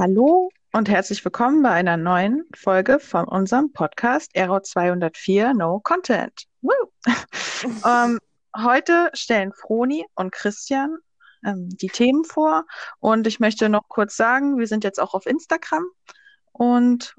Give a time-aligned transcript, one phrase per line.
[0.00, 6.46] Hallo und herzlich willkommen bei einer neuen Folge von unserem Podcast Error 204 No Content.
[7.86, 8.18] Ähm,
[8.56, 10.96] heute stellen Froni und Christian
[11.44, 12.64] ähm, die Themen vor
[13.00, 15.84] und ich möchte noch kurz sagen, wir sind jetzt auch auf Instagram
[16.52, 17.14] und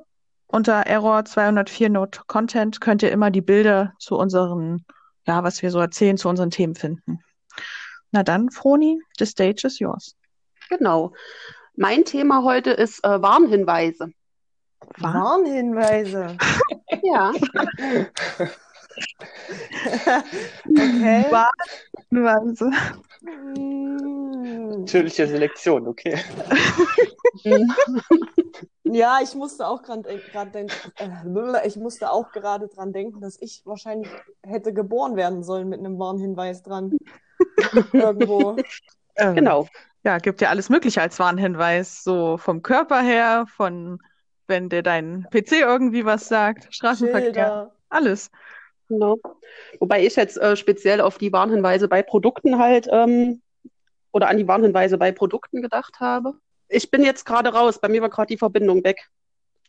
[0.48, 4.84] unter Error 204 No Content könnt ihr immer die Bilder zu unseren,
[5.28, 7.20] ja, was wir so erzählen, zu unseren Themen finden.
[8.10, 10.16] Na dann, Froni, the stage is yours.
[10.70, 11.14] Genau.
[11.76, 14.12] Mein Thema heute ist äh, Warnhinweise.
[14.98, 16.38] Warnhinweise.
[17.04, 17.32] Ja.
[20.68, 21.26] okay.
[22.12, 22.70] Warnhinweise.
[23.22, 24.82] Mm.
[24.82, 26.20] Natürliche Selektion, okay.
[28.84, 30.04] Ja, ich musste auch gerade
[30.52, 34.10] denken, äh, ich musste auch gerade dran denken, dass ich wahrscheinlich
[34.44, 36.98] hätte geboren werden sollen mit einem Warnhinweis dran.
[37.94, 38.58] Irgendwo.
[39.16, 39.68] Genau.
[40.04, 44.00] Ja, gibt ja alles Mögliche als Warnhinweis, so vom Körper her, von
[44.48, 47.76] wenn dir dein PC irgendwie was sagt, Straßenverkehr, Schilder.
[47.90, 48.30] alles.
[48.90, 49.18] genau.
[49.80, 53.42] Wobei ich jetzt äh, speziell auf die Warnhinweise bei Produkten halt ähm,
[54.12, 56.34] oder an die Warnhinweise bei Produkten gedacht habe.
[56.68, 57.80] Ich bin jetzt gerade raus.
[57.80, 59.10] Bei mir war gerade die Verbindung weg.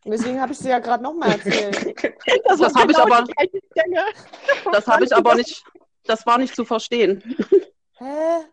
[0.04, 1.94] Deswegen habe ich dir ja gerade nochmal erzählt.
[2.44, 4.04] Das, war habe ich genau aber, gleiche Stelle.
[4.72, 5.64] das habe ich aber nicht.
[6.04, 7.22] Das war nicht zu verstehen.
[7.98, 8.44] Hä?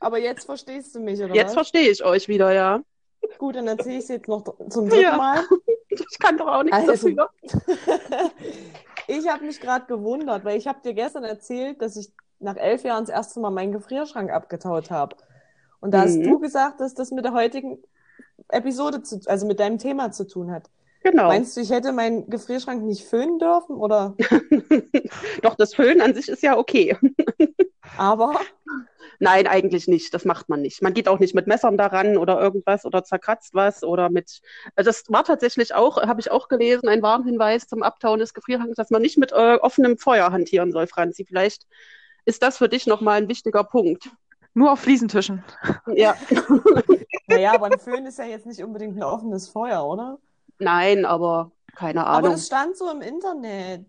[0.00, 1.54] Aber jetzt verstehst du mich, oder Jetzt was?
[1.54, 2.80] verstehe ich euch wieder, ja.
[3.38, 5.16] Gut, dann erzähle ich es jetzt noch zum dritten Ja.
[5.16, 5.42] Mal.
[5.94, 7.28] Ich kann doch auch nichts Also- dafür.
[9.08, 12.82] ich habe mich gerade gewundert, weil ich habe dir gestern erzählt, dass ich nach elf
[12.84, 15.16] Jahren das erste Mal meinen Gefrierschrank abgetaut habe.
[15.80, 16.22] Und da hast Mhm.
[16.24, 17.78] du gesagt, dass das mit der heutigen
[18.48, 20.70] Episode, zu, also mit deinem Thema zu tun hat.
[21.02, 21.26] Genau.
[21.28, 23.76] Meinst du, ich hätte meinen Gefrierschrank nicht föhnen dürfen?
[23.76, 24.14] Oder
[25.42, 26.96] Doch, das Füllen an sich ist ja okay.
[27.98, 28.40] aber?
[29.22, 30.12] Nein, eigentlich nicht.
[30.14, 30.82] Das macht man nicht.
[30.82, 34.40] Man geht auch nicht mit Messern daran oder irgendwas oder zerkratzt was oder mit.
[34.74, 38.74] Also Das war tatsächlich auch, habe ich auch gelesen, ein Warnhinweis zum Abtauen des Gefrierschranks,
[38.74, 41.24] dass man nicht mit äh, offenem Feuer hantieren soll, Franzi.
[41.24, 41.68] Vielleicht
[42.24, 44.10] ist das für dich nochmal ein wichtiger Punkt.
[44.54, 45.44] Nur auf Fliesentischen.
[45.94, 46.16] Ja.
[47.28, 50.18] Naja, aber ein Föhn ist ja jetzt nicht unbedingt ein offenes Feuer, oder?
[50.58, 52.32] Nein, aber keine Aber Ahnung.
[52.32, 53.86] das stand so im Internet.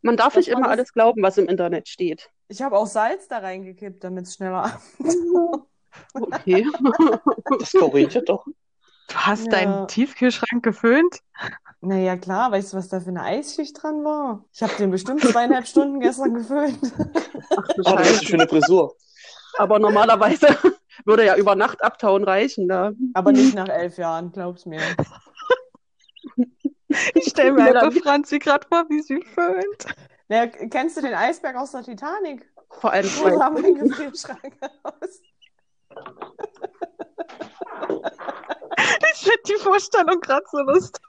[0.00, 2.30] Man darf das nicht immer alles glauben, was im Internet steht.
[2.48, 4.80] Ich habe auch Salz da reingekippt, damit es schneller
[6.14, 6.66] Okay.
[7.58, 8.44] Das korrigiert doch.
[9.08, 9.50] Du hast Ja.
[9.52, 11.20] deinen Tiefkühlschrank geföhnt?
[11.80, 14.44] Naja, klar, weißt du, was da für eine Eisschicht dran war?
[14.52, 16.78] Ich habe den bestimmt zweieinhalb Stunden gestern geföhnt.
[17.56, 18.24] Ach du Oh, das ist eine Scheiße.
[18.24, 18.94] schöne Frisur.
[19.58, 20.48] Aber normalerweise
[21.04, 22.68] würde ja über Nacht abtauen reichen.
[22.68, 22.92] Da.
[23.14, 24.80] Aber nicht nach elf Jahren, glaub's mir.
[27.14, 29.86] Ich stelle mir einfach Franzi gerade vor, wie sie föhnt.
[30.28, 32.50] Naja, kennst du den Eisberg aus der Titanic?
[32.70, 35.20] Vor allem So sah mein Gefrierschrank aus.
[39.12, 41.02] Ich finde die Vorstellung gerade so lustig.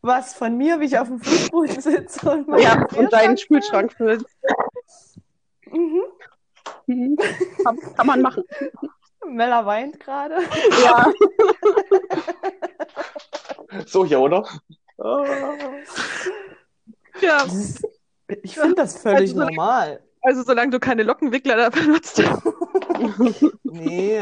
[0.00, 3.92] Was von mir, wie ich auf dem Fußboden sitze und meinen Ja, und deinen Spülschrank
[3.92, 4.24] füllen.
[5.70, 6.02] Mhm.
[6.86, 7.16] Mhm.
[7.62, 8.44] Kann, kann man machen.
[9.26, 10.38] Mella weint gerade.
[10.82, 11.12] Ja.
[13.86, 14.46] So hier, oder?
[17.20, 17.82] Ja, ist-
[18.42, 20.02] Ich finde das völlig Also so- normal.
[20.22, 22.22] also solange du keine Lockenwickler da benutzt.
[23.62, 24.20] Nee.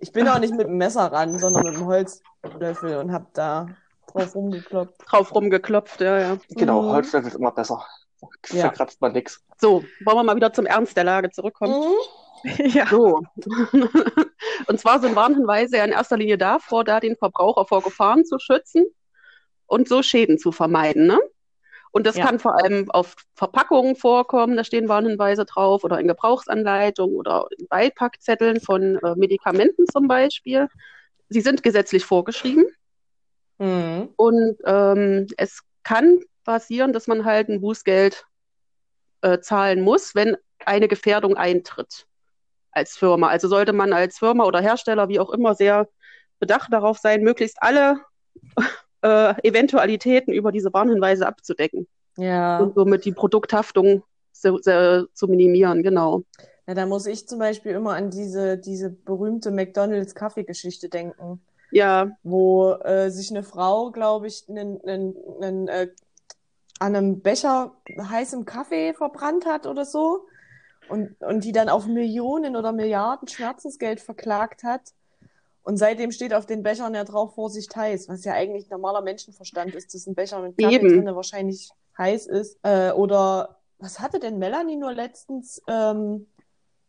[0.00, 3.66] Ich bin auch nicht mit dem Messer ran, sondern mit dem Holzlöffel und hab da
[4.12, 5.02] drauf rumgekloppt.
[5.06, 6.36] Drauf rumgeklopft, ja, ja.
[6.50, 6.88] Genau, Mhm.
[6.90, 7.84] Holzlöffel ist immer besser.
[8.50, 8.62] Ja.
[8.62, 9.42] Verkratzt man nix.
[9.58, 11.74] So, wollen wir mal wieder zum Ernst der Lage zurückkommen.
[11.74, 11.94] Mhm.
[12.74, 12.86] Ja.
[12.88, 13.22] So.
[14.68, 18.38] Und zwar sind Warnhinweise ja in erster Linie davor, da den Verbraucher vor Gefahren zu
[18.38, 18.84] schützen
[19.66, 21.06] und so Schäden zu vermeiden.
[21.06, 21.18] Ne?
[21.92, 22.26] Und das Ja.
[22.26, 27.68] kann vor allem auf Verpackungen vorkommen, da stehen Warnhinweise drauf, oder in Gebrauchsanleitungen oder in
[27.68, 30.68] Beipackzetteln von äh, Medikamenten zum Beispiel.
[31.28, 32.66] Sie sind gesetzlich vorgeschrieben.
[33.58, 34.08] Mhm.
[34.16, 38.24] Und ähm, es kann passieren, dass man halt ein Bußgeld
[39.22, 42.06] äh, zahlen muss, wenn eine Gefährdung eintritt
[42.72, 43.28] als Firma.
[43.28, 45.88] Also sollte man als Firma oder Hersteller, wie auch immer, sehr
[46.40, 48.00] bedacht darauf sein, möglichst alle
[49.04, 51.86] äh, Eventualitäten über diese Warnhinweise abzudecken
[52.16, 52.58] Ja.
[52.58, 54.02] und somit die Produkthaftung
[54.32, 55.82] so, zu minimieren.
[55.82, 56.22] Genau.
[56.66, 61.40] ja, da muss ich zum Beispiel immer an diese, diese berühmte McDonalds-Kaffeegeschichte denken,
[61.70, 65.88] Ja, wo äh, sich eine Frau, glaube ich, einen, einen, einen, äh,
[66.80, 70.26] an einem Becher heißem Kaffee verbrannt hat oder so
[70.88, 74.92] und, und die dann auf Millionen oder Milliarden Schmerzensgeld verklagt hat.
[75.64, 79.74] Und seitdem steht auf den Bechern ja drauf Vorsicht heiß, was ja eigentlich normaler Menschenverstand
[79.74, 80.88] ist, dass ein Becher mit Kaffee Eben.
[80.88, 82.58] drinne wahrscheinlich heiß ist.
[82.62, 85.62] Äh, oder was hatte denn Melanie nur letztens?
[85.66, 86.26] Ähm,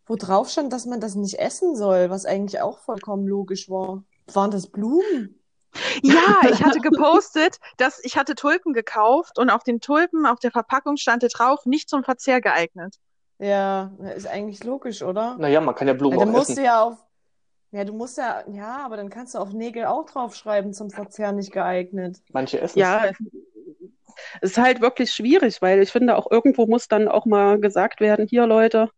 [0.08, 4.04] wo drauf stand, dass man das nicht essen soll, was eigentlich auch vollkommen logisch war.
[4.34, 5.40] Waren das Blumen?
[6.04, 10.52] Ja, ich hatte gepostet, dass ich hatte Tulpen gekauft und auf den Tulpen, auf der
[10.52, 12.96] Verpackung stand drauf, nicht zum Verzehr geeignet.
[13.40, 15.36] Ja, ist eigentlich logisch, oder?
[15.38, 16.62] Naja, man kann ja Blumen Ja, dann auch musst essen.
[16.62, 17.05] du ja auf.
[17.76, 21.34] Ja, du musst ja, ja, aber dann kannst du auf Nägel auch draufschreiben, zum Verzehr
[21.34, 22.22] nicht geeignet.
[22.32, 23.12] Manche essen Ja,
[24.40, 28.00] es ist halt wirklich schwierig, weil ich finde, auch irgendwo muss dann auch mal gesagt
[28.00, 28.92] werden, hier Leute,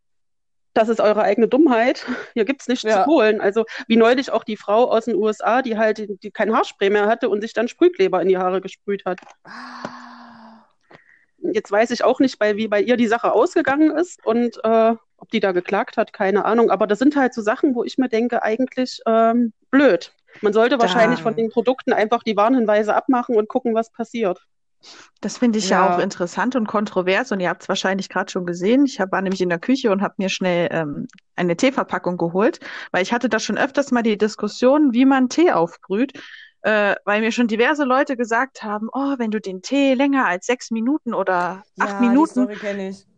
[0.76, 3.04] das ist eure eigene Dummheit, hier gibt's nichts Ja.
[3.04, 3.42] zu holen.
[3.42, 6.92] Also wie neulich auch die Frau aus den USA, die halt die, die kein Haarspray
[6.92, 9.20] mehr hatte und sich dann Sprühkleber in die Haare gesprüht hat.
[9.44, 10.68] Ah,
[11.40, 14.94] Jetzt weiß ich auch nicht, bei, wie bei ihr die Sache ausgegangen ist und äh,
[15.18, 16.70] ob die da geklagt hat, keine Ahnung.
[16.70, 20.14] Aber das sind halt so Sachen, wo ich mir denke, eigentlich ähm, blöd.
[20.42, 24.46] Man sollte wahrscheinlich von den Produkten einfach die Warnhinweise abmachen und gucken, was passiert.
[25.22, 25.88] Das finde ich ja.
[25.88, 25.96] Ja.
[25.96, 28.86] auch interessant und kontrovers und ihr habt es wahrscheinlich gerade schon gesehen.
[28.86, 32.60] Ich hab, war nämlich in der Küche und habe mir schnell ähm, eine Teeverpackung geholt,
[32.92, 36.14] weil ich hatte da schon öfters mal die Diskussion, wie man Tee aufbrüht,
[36.68, 40.48] äh, weil mir schon diverse Leute gesagt haben, oh, wenn du den Tee länger als
[40.48, 42.50] sechs Minuten oder acht ja, die Minuten,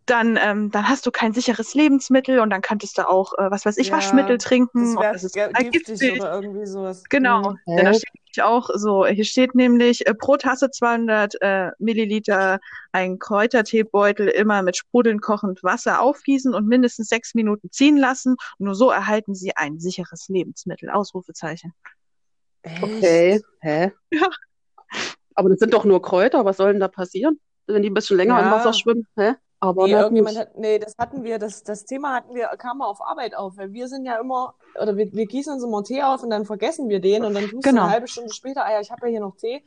[0.06, 3.66] dann, ähm, dann hast du kein sicheres Lebensmittel und dann könntest du auch, äh, was
[3.66, 6.14] weiß ich, Ja, Waschmittel trinken Das wäre das ist giftig giftig.
[6.22, 7.04] oder irgendwie sowas.
[7.10, 7.76] Genau, Mhm.
[7.76, 12.60] denn da steht auch so, hier steht nämlich äh, pro Tasse 200 äh, Milliliter
[12.92, 18.36] ein Kräuterteebeutel immer mit sprudelnd kochend Wasser aufgießen und mindestens sechs Minuten ziehen lassen.
[18.60, 20.90] Nur so erhalten Sie ein sicheres Lebensmittel.
[20.92, 21.74] Ausrufezeichen.
[22.64, 22.84] Echt?
[22.84, 23.92] Okay, hä?
[24.12, 24.28] Ja.
[25.36, 27.40] Aber das sind doch nur Kräuter, was soll denn da passieren?
[27.68, 28.52] Wenn die ein bisschen länger im Ja.
[28.52, 29.34] Wasser schwimmen, hä?
[29.62, 32.88] Aber Nee, irgendjemand hat, nee, das hatten wir, das, das Thema hatten wir, kam mal
[32.88, 36.02] auf Arbeit auf, weil wir sind ja immer, oder wir, wir gießen uns immer Tee
[36.02, 37.84] auf und dann vergessen wir den und dann tust du Genau.
[37.84, 39.64] eine halbe Stunde später, ah ja, ich habe ja hier noch Tee.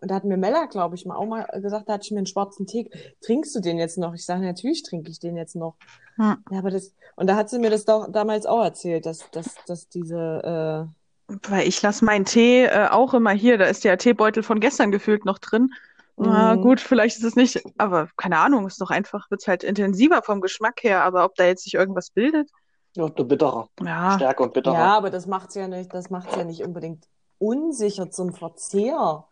[0.00, 2.18] Und da hat mir Mella, glaube ich, mal auch mal gesagt, da hatte ich mir
[2.18, 2.90] einen schwarzen Tee.
[3.22, 4.14] Trinkst du den jetzt noch?
[4.14, 5.76] Ich sage, natürlich trinke ich den jetzt noch.
[6.16, 6.36] Hm.
[6.50, 9.54] Ja, aber das, und da hat sie mir das doch damals auch erzählt, dass, dass,
[9.66, 10.88] dass diese,
[11.28, 14.90] Weil ich lasse meinen Tee äh, auch immer hier, da ist der Teebeutel von gestern
[14.90, 15.70] gefühlt noch drin.
[16.16, 16.62] Na Mhm.
[16.62, 20.40] gut, vielleicht ist es nicht, aber keine Ahnung, ist doch einfach, wird's halt intensiver vom
[20.40, 22.50] Geschmack her, aber ob da jetzt sich irgendwas bildet,
[22.94, 23.68] Ja, der bitterer.
[23.80, 24.14] ja.
[24.16, 24.74] Stärker und bitterer.
[24.74, 29.24] ja, aber das macht's ja nicht, das macht's ja nicht unbedingt unsicher zum Verzehr.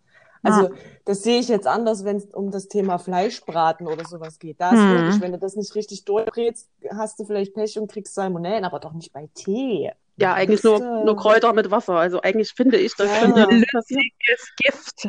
[0.44, 0.70] Also,
[1.04, 4.60] das sehe ich jetzt anders, wenn es um das Thema Fleischbraten oder sowas geht.
[4.60, 4.96] Da ist Hm.
[4.96, 8.80] logisch, wenn du das nicht richtig durchbrätst, hast du vielleicht Pech und kriegst Salmonellen, aber
[8.80, 9.92] doch nicht bei Tee.
[10.16, 11.94] Ja, eigentlich Das, nur, äh, nur Kräuter mit Wasser.
[11.94, 13.18] Also eigentlich finde ich, das Ja.
[13.20, 13.46] könnte.
[13.48, 15.08] Flüssiges Gift.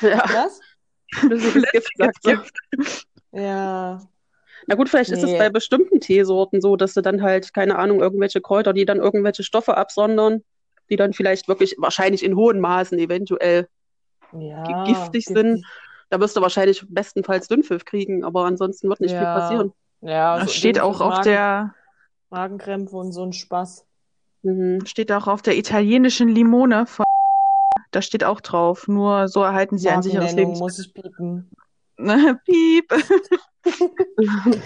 [0.00, 0.60] Ja, Was?
[1.14, 2.30] flüssiges Gift, sagt sie.
[2.36, 3.04] Gift.
[3.32, 4.00] Ja.
[4.66, 5.38] Na gut, vielleicht ist es Nee.
[5.38, 9.42] bei bestimmten Teesorten so, dass du dann halt, keine Ahnung, irgendwelche Kräuter, die dann irgendwelche
[9.42, 10.42] Stoffe absondern,
[10.90, 13.68] die dann vielleicht wirklich, wahrscheinlich in hohen Maßen eventuell,
[14.32, 14.84] Ja.
[14.84, 15.64] giftig sind.
[16.10, 19.34] da wirst du wahrscheinlich bestenfalls Dünnpfiff kriegen, aber ansonsten wird nicht viel Ja.
[19.34, 19.72] passieren.
[20.00, 21.74] Ja, Das so steht auch auf Magen, der,
[22.30, 23.86] Magenkrämpfe und so ein Spaß.
[24.42, 24.84] Mhm.
[24.86, 27.04] steht auch auf der italienischen Limone von,
[27.90, 30.52] da steht auch drauf, nur so erhalten Sie ein sicheres Leben.
[30.52, 31.50] muss ich piepen.
[32.44, 32.92] Piep.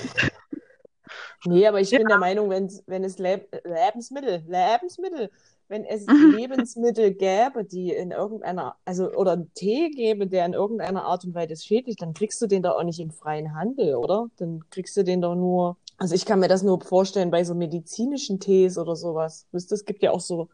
[1.44, 1.98] Nee, aber ich Ja.
[1.98, 5.30] bin der Meinung, wenn, wenn es Leb Lebensmittel, Lebensmittel,
[5.68, 6.30] wenn es Mhm.
[6.32, 11.34] Lebensmittel gäbe, die in irgendeiner, also oder einen Tee gäbe, der in irgendeiner Art und
[11.34, 14.28] Weise schädlich, dann kriegst du den doch auch nicht im freien Handel, oder?
[14.36, 17.54] Dann kriegst du den doch nur, also ich kann mir das nur vorstellen bei so
[17.54, 19.46] medizinischen Tees oder sowas.
[19.52, 20.48] Wisst ihr, es gibt ja auch so,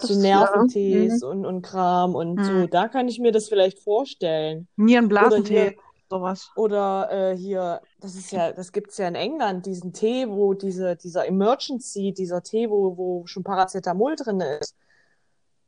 [0.00, 1.28] so Nerventees ja.
[1.28, 2.44] und, und Kram und Mhm.
[2.44, 2.66] so.
[2.68, 4.68] Da kann ich mir das vielleicht vorstellen.
[4.76, 5.74] Nierenblasentee, Oder hier-
[6.10, 6.50] sowas.
[6.56, 10.94] Oder äh, hier, das ist ja, das gibt's ja in England, diesen Tee, wo diese,
[10.96, 14.76] dieser Emergency, dieser Tee, wo, wo schon Paracetamol drin ist,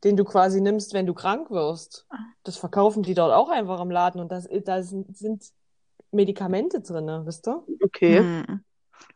[0.03, 2.07] den du quasi nimmst, wenn du krank wirst.
[2.43, 5.43] Das verkaufen die dort auch einfach im Laden und das, da sind, sind
[6.11, 7.63] Medikamente drin, wisst ihr?
[7.83, 8.19] Okay.
[8.19, 8.63] Hm.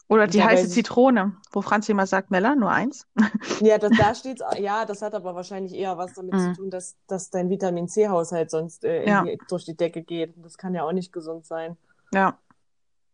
[0.08, 3.08] Oder die Da heiße Zitrone, wo Franzi immer sagt, Mella, nur eins.
[3.62, 6.40] Ja, das, da steht's, ja, das hat aber wahrscheinlich eher was damit Mhm.
[6.40, 9.24] zu tun, dass, dass dein Vitamin C-Haushalt sonst äh, Ja.
[9.24, 10.34] die, durch die Decke geht.
[10.38, 11.78] Das kann ja auch nicht gesund sein.
[12.14, 12.38] Ja.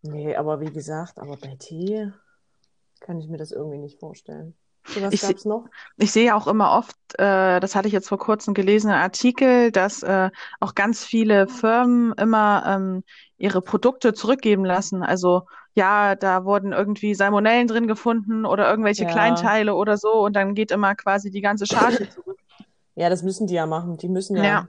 [0.01, 2.11] Nee, aber wie gesagt, aber bei Tee
[2.99, 4.55] kann ich mir das irgendwie nicht vorstellen.
[4.87, 5.65] So was Ich gab's noch?
[5.97, 9.71] Ich sehe auch immer oft, äh, das hatte ich jetzt vor kurzem gelesen, einen Artikel,
[9.71, 13.03] dass äh, auch ganz viele Firmen immer ähm,
[13.41, 15.03] ihre Produkte zurückgeben lassen.
[15.03, 15.43] Also
[15.73, 19.09] ja, da wurden irgendwie Salmonellen drin gefunden oder irgendwelche Ja.
[19.09, 22.37] Kleinteile oder so und dann geht immer quasi die ganze Charge zurück.
[22.95, 23.97] Ja, das müssen die ja machen.
[23.97, 24.67] Die müssen ja, Ja.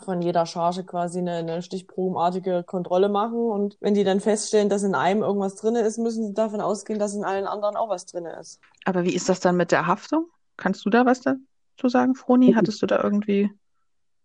[0.00, 3.38] von jeder Charge quasi eine, eine stichprobenartige Kontrolle machen.
[3.38, 6.98] Und wenn die dann feststellen, dass in einem irgendwas drin ist, müssen sie davon ausgehen,
[6.98, 8.60] dass in allen anderen auch was drin ist.
[8.84, 10.26] Aber wie ist das dann mit der Haftung?
[10.56, 12.52] Kannst du da was dazu sagen, Froni?
[12.54, 13.50] Hattest du da irgendwie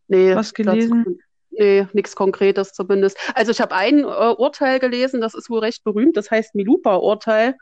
[0.07, 1.19] Nee, was dazu- gelesen?
[1.51, 3.17] Nee, nichts Konkretes zumindest.
[3.35, 4.03] Also ich habe ein äh,
[4.37, 7.55] Urteil gelesen, das ist wohl recht berühmt, das heißt Milupa-Urteil.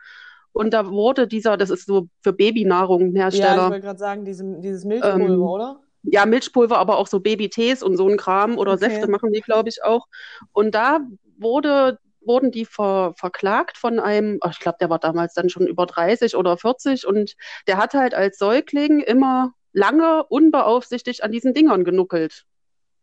[0.52, 3.66] Und da wurde dieser, das ist so für Babynahrung ein Ja, Hersteller.
[3.66, 5.80] ich wollte gerade sagen, diese, dieses Milchpulver, Ähm, oder?
[6.04, 8.90] ja, Milchpulver, aber auch so Babytees und so ein Kram oder Okay.
[8.90, 10.08] Säfte machen die, glaube ich, auch.
[10.54, 11.00] Und da
[11.38, 15.68] wurde, wurden die ver, verklagt von einem, ach, ich glaube, der war damals dann schon
[15.68, 17.36] über 30 oder 40 und
[17.68, 22.46] der hat halt als Säugling immer lange unbeaufsichtigt an diesen Dingern genuckelt.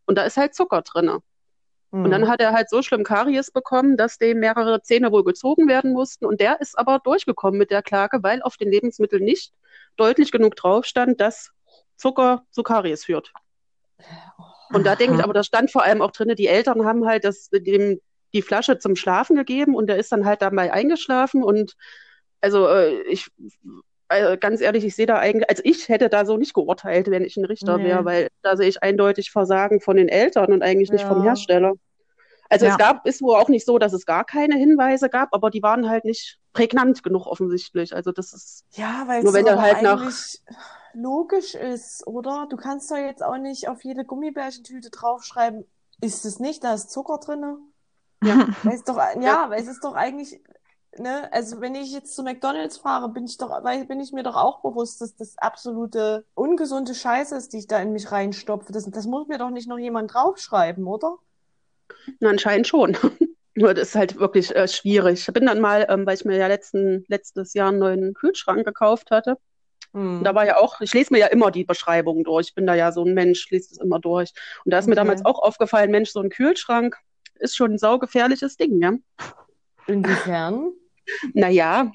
[0.07, 1.19] Und da ist halt Zucker drinne.
[1.91, 2.11] Und Hm.
[2.11, 5.93] dann hat er halt so schlimm Karies bekommen, dass dem mehrere Zähne wohl gezogen werden
[5.93, 6.25] mussten.
[6.25, 9.53] Und der ist aber durchgekommen mit der Klage, weil auf den Lebensmitteln nicht
[9.95, 11.51] deutlich genug drauf stand, dass
[11.95, 13.31] Zucker zu Karies führt.
[14.73, 17.23] Und da denke ich, aber da stand vor allem auch drin, die Eltern haben halt
[17.23, 18.01] das, dem
[18.33, 21.41] die Flasche zum Schlafen gegeben und der ist dann halt dabei eingeschlafen.
[21.41, 21.75] Und
[22.41, 23.27] also äh, ich,
[24.09, 27.23] äh, ganz ehrlich, ich sehe da eigentlich, also ich hätte da so nicht geurteilt, wenn
[27.23, 27.85] ich ein Richter Nee.
[27.85, 31.23] wäre, weil da sehe ich eindeutig Versagen von den Eltern und eigentlich nicht vom Ja.
[31.31, 31.73] Hersteller.
[32.49, 32.71] Also Ja.
[32.71, 35.61] es gab, ist wohl auch nicht so, dass es gar keine Hinweise gab, aber die
[35.61, 37.93] waren halt nicht prägnant genug offensichtlich.
[37.93, 40.41] Also das ist, Ja, weil Nur es wenn doch er halt nach- eigentlich
[40.93, 42.47] logisch ist, oder?
[42.49, 45.65] Du kannst doch jetzt auch nicht auf jede Gummibärchentüte draufschreiben,
[46.01, 47.43] ist es nicht, da ist Zucker drin.
[48.23, 48.47] Ja.
[48.63, 50.41] Weil es doch, ja, weil es ist doch eigentlich,
[50.99, 54.35] ne, also wenn ich jetzt zu McDonalds fahre, bin ich doch, bin ich mir doch
[54.35, 58.71] auch bewusst, dass das absolute ungesunde Scheiße ist, die ich da in mich reinstopfe.
[58.71, 61.17] Das, das muss mir doch nicht noch jemand draufschreiben, oder?
[62.19, 62.97] na, anscheinend schon.
[63.55, 65.27] Nur das ist halt wirklich äh, schwierig.
[65.27, 68.65] Ich bin dann mal, ähm, weil ich mir ja letzten, letztes Jahr einen neuen Kühlschrank
[68.65, 69.37] gekauft hatte,
[69.93, 70.19] Hm.
[70.19, 72.49] Und Da war ja auch, ich lese mir ja immer die Beschreibungen durch.
[72.49, 74.33] Ich bin da ja so ein Mensch, lese das immer durch.
[74.65, 74.97] Und da ist mir Okay.
[74.97, 76.97] damals auch aufgefallen, Mensch, so ein Kühlschrank
[77.39, 78.93] ist schon ein saugefährliches Ding, ja.
[79.87, 80.73] Inwiefern?
[81.33, 81.91] Naja,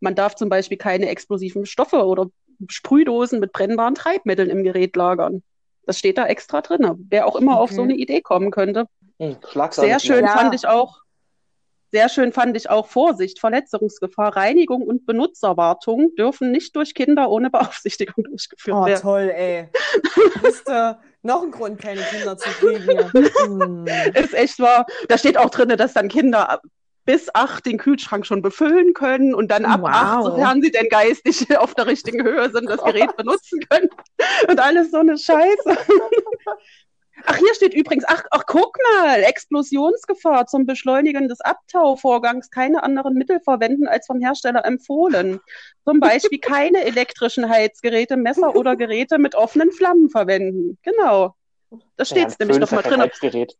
[0.00, 2.26] man darf zum Beispiel keine explosiven Stoffe oder
[2.68, 5.42] Sprühdosen mit brennbaren Treibmitteln im Gerät lagern.
[5.84, 7.06] Das steht da extra drin.
[7.10, 7.92] Wer auch immer auf so Okay.
[7.92, 8.86] eine Idee kommen könnte.
[9.18, 9.36] Hm,
[9.70, 10.32] Sehr schön Ja.
[10.32, 10.98] fand ich auch,
[11.92, 17.48] sehr schön fand ich auch Vorsicht, Verletzungsgefahr, Reinigung und Benutzerwartung dürfen nicht durch Kinder ohne
[17.50, 19.00] Beaufsichtigung durchgeführt Oh, werden.
[19.00, 19.68] toll, ey.
[20.42, 23.12] Wisst ihr, noch ein Grund, keine Kinder zu kriegen.
[23.46, 23.86] Hm.
[24.14, 24.86] Ist echt wahr.
[25.08, 26.60] Da steht auch drin, dass dann Kinder
[27.06, 29.88] bis acht den Kühlschrank schon befüllen können und dann ab Wow.
[29.90, 33.88] acht, sofern sie denn geistig auf der richtigen Höhe sind, das Gerät benutzen können.
[34.48, 35.78] Und alles so eine Scheiße.
[37.24, 43.14] Ach, hier steht übrigens, ach, ach, guck mal, Explosionsgefahr zum Beschleunigen des Abtauvorgangs keine anderen
[43.14, 45.40] Mittel verwenden als vom Hersteller empfohlen.
[45.84, 50.78] Zum Beispiel keine elektrischen Heizgeräte, Messer oder Geräte mit offenen Flammen verwenden.
[50.82, 51.34] Genau.
[51.96, 53.02] Da steht es nämlich ja nochmal kein drin.
[53.02, 53.56] Heizgerät.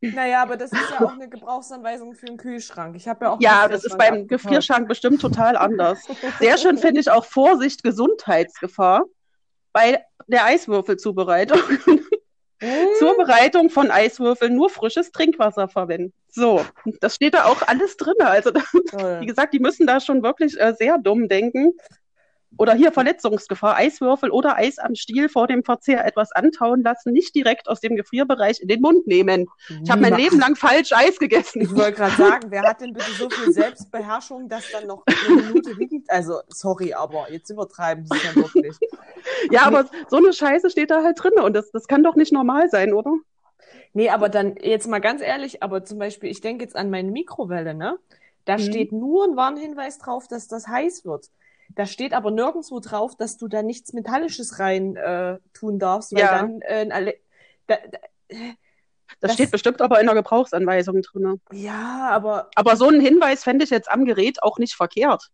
[0.00, 2.96] Naja, aber das ist ja auch eine Gebrauchsanweisung für einen Kühlschrank.
[2.96, 4.26] Ich habe ja auch Ja, das ist beim.
[4.26, 6.00] Gefrierschrank bestimmt total anders.
[6.40, 9.04] Sehr schön finde ich auch Vorsicht, Gesundheitsgefahr
[9.72, 11.60] bei der Eiswürfelzubereitung.
[12.62, 12.88] Hm?
[12.98, 16.12] Zur Bereitung von Eiswürfeln nur frisches Trinkwasser verwenden.
[16.28, 16.64] So,
[17.00, 18.14] das steht da auch alles drin.
[18.18, 21.72] Also, wie gesagt, die müssen da schon wirklich äh, sehr dumm denken.
[22.58, 27.34] Oder hier Verletzungsgefahr, Eiswürfel oder Eis am Stiel vor dem Verzehr etwas antauen lassen, nicht
[27.34, 29.48] direkt aus dem Gefrierbereich in den Mund nehmen.
[29.82, 31.62] Ich habe mein Leben lang falsch Eis gegessen.
[31.62, 35.36] Ich wollte gerade sagen, wer hat denn bitte so viel Selbstbeherrschung, dass dann noch eine
[35.36, 36.10] Minute liegt?
[36.10, 38.76] Also, sorry, aber jetzt übertreiben sie es ja wirklich.
[39.50, 42.32] Ja, aber so eine Scheiße steht da halt drin und das, das kann doch nicht
[42.32, 43.12] normal sein, oder?
[43.92, 47.10] Nee, aber dann jetzt mal ganz ehrlich, aber zum Beispiel, ich denke jetzt an meine
[47.10, 47.98] Mikrowelle, ne?
[48.44, 48.60] Da Mhm.
[48.62, 51.26] steht nur ein Warnhinweis drauf, dass das heiß wird.
[51.74, 56.20] Da steht aber nirgendwo drauf, dass du da nichts Metallisches rein äh, tun darfst, weil
[56.22, 56.38] Ja.
[56.38, 57.14] dann äh, ein Ale
[57.66, 57.98] da, da,
[58.28, 58.46] Das,
[59.20, 61.40] Das- steht bestimmt aber in der Gebrauchsanweisung drin.
[61.52, 65.28] ja, aber Aber so einen Hinweis fände ich jetzt am Gerät auch nicht verkehrt.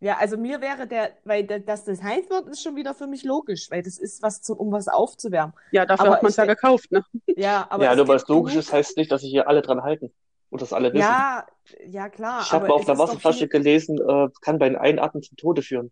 [0.00, 3.06] ja, also mir wäre der, weil da, dass das heiß wird, ist schon wieder für
[3.06, 5.54] mich logisch, weil das ist was zu, um was aufzuwärmen.
[5.72, 7.04] Ja, dafür Aber hat man es ja gekauft, ne?
[7.36, 9.82] Ja, aber ja, nur weil es logisch ist, heißt nicht, dass sich hier alle dran
[9.82, 10.12] halten
[10.50, 11.02] und das alle wissen.
[11.02, 11.46] Ja,
[11.86, 12.42] ja klar.
[12.42, 15.62] ich habe aber mal auf einer Wasserflasche viel- gelesen, äh, kann beim Einatmen zum Tode
[15.62, 15.90] führen.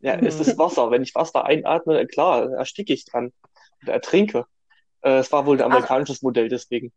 [0.00, 0.26] Ja, Mhm.
[0.26, 0.90] es ist Wasser.
[0.90, 3.32] Wenn ich Wasser einatme, äh, klar, ersticke ich dran
[3.82, 4.46] oder ertrinke.
[5.02, 6.92] Äh, es war wohl ein amerikanisches Modell, deswegen.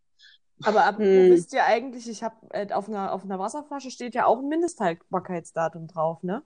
[0.63, 1.03] Aber ab, Hm.
[1.05, 4.39] ihr wisst ja eigentlich, ich habe äh, auf einer auf einer Wasserflasche steht ja auch
[4.39, 6.41] ein Mindesthaltbarkeitsdatum drauf, ne?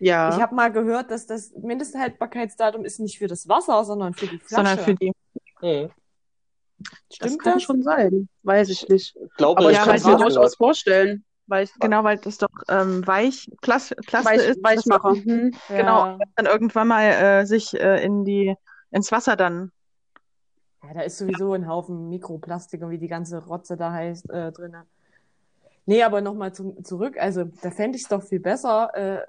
[0.00, 0.28] Ja.
[0.36, 4.38] Ich habe mal gehört, dass das Mindesthaltbarkeitsdatum ist nicht für das Wasser, sondern für die
[4.38, 4.54] Flasche.
[4.66, 5.12] sondern für die.
[5.62, 5.90] Mhm.
[7.18, 7.62] Das Stimmt kann das?
[7.62, 8.28] schon sein.
[8.42, 9.16] Weiß ich nicht.
[9.16, 11.24] Ich glaube, Aber ich ja, kann weil es mir durchaus vorstellen.
[11.46, 14.62] Weil ich, Genau, weil das doch ähm, weich, Plas Plaste Weich, ist.
[14.62, 15.14] Weichmacher.
[15.14, 15.54] das Hm.
[15.68, 16.06] Genau.
[16.06, 16.18] Ja.
[16.36, 18.54] dann irgendwann mal äh, sich äh, in die
[18.90, 19.72] ins Wasser dann.
[20.82, 24.52] ja, da ist sowieso ein Haufen Mikroplastik und wie die ganze Rotze da heißt äh,
[24.52, 24.76] drin.
[25.86, 27.16] Nee, aber nochmal zu, zurück.
[27.18, 29.26] Also da fände ich es doch viel besser, äh,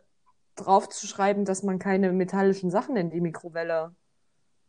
[0.55, 3.95] drauf zu schreiben, dass man keine metallischen Sachen in die Mikrowelle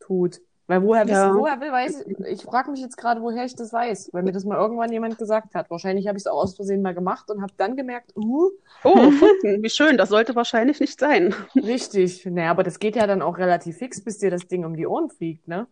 [0.01, 0.41] tut.
[0.71, 1.35] Weil woher, wissen, Ja.
[1.35, 4.31] woher will, weiß ich, ich frage mich jetzt gerade, woher ich das weiß, weil mir
[4.31, 5.69] das mal irgendwann jemand gesagt hat.
[5.69, 8.51] Wahrscheinlich habe ich es auch aus Versehen mal gemacht und habe dann gemerkt, uh,
[8.85, 9.21] Oh, Funken,
[9.65, 11.35] wie schön, das sollte wahrscheinlich nicht sein.
[11.57, 12.25] richtig.
[12.25, 14.87] Naja, aber das geht ja dann auch relativ fix, bis dir das Ding um die
[14.87, 15.67] Ohren fliegt, ne?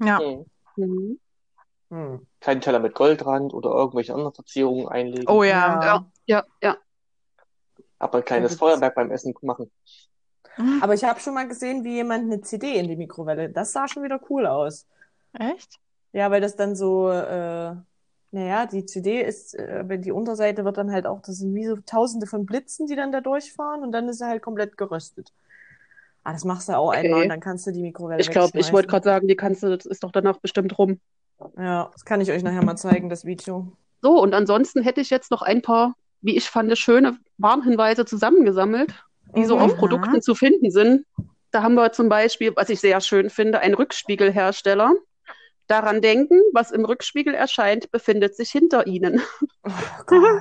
[0.00, 0.20] Ja.
[0.20, 0.46] Mhm.
[0.76, 1.18] Mhm.
[1.90, 2.26] Hm.
[2.38, 5.28] Keinen Teller mit Goldrand oder irgendwelche anderen Verzierungen einlegen.
[5.28, 5.82] Oh ja.
[5.84, 6.76] Ja, ja, ja.
[7.98, 9.72] Aber ein kleines Feuerwerk beim Essen machen.
[10.82, 13.50] Aber ich habe schon mal gesehen, wie jemand eine CD in die Mikrowelle.
[13.50, 14.86] Das sah schon wieder cool aus.
[15.38, 15.78] Echt?
[16.12, 17.74] Ja, weil das dann so, äh,
[18.30, 21.66] naja, die CD ist, äh, wenn die Unterseite wird dann halt auch, das sind wie
[21.66, 25.32] so tausende von Blitzen, die dann da durchfahren und dann ist sie halt komplett geröstet.
[26.24, 27.06] Ah, das machst du auch Okay.
[27.06, 29.62] einmal und dann kannst du die Mikrowelle Ich glaube, ich wollte gerade sagen, die kannst
[29.62, 31.00] du, das ist doch danach bestimmt rum.
[31.56, 33.72] Ja, das kann ich euch nachher mal zeigen, das Video.
[34.02, 38.94] So, und ansonsten hätte ich jetzt noch ein paar, wie ich fand, schöne Warnhinweise zusammengesammelt,
[39.34, 39.62] die so Mhm.
[39.62, 41.04] auf Produkten zu finden sind.
[41.50, 44.94] Da haben wir zum Beispiel, was ich sehr schön finde, einen Rückspiegelhersteller.
[45.68, 49.20] Daran denken, was im Rückspiegel erscheint, befindet sich hinter Ihnen.
[49.64, 49.70] Oh.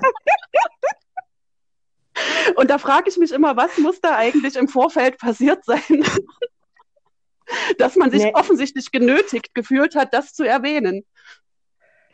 [2.55, 5.81] Und da frage ich mich immer, was muss da eigentlich im Vorfeld passiert sein,
[7.77, 8.33] dass man sich Nee.
[8.33, 11.05] offensichtlich genötigt gefühlt hat, das zu erwähnen.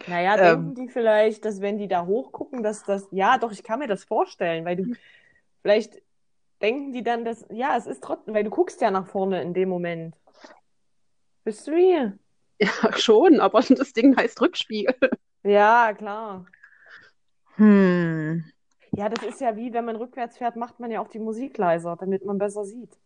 [0.07, 0.73] Naja, Ähm.
[0.73, 3.87] denken die vielleicht, dass wenn die da hochgucken, dass das, ja, doch, ich kann mir
[3.87, 4.93] das vorstellen, weil du,
[5.61, 6.01] vielleicht
[6.61, 9.53] denken die dann, dass, ja, es ist trotzdem, weil du guckst ja nach vorne in
[9.53, 10.15] dem Moment.
[11.43, 12.17] Bist du hier?
[12.59, 14.95] Ja, schon, aber das Ding heißt Rückspiegel.
[15.43, 16.45] Ja, klar.
[17.57, 18.43] Hm.
[18.91, 21.57] Ja, das ist ja wie, wenn man rückwärts fährt, macht man ja auch die Musik
[21.57, 22.97] leiser, damit man besser sieht.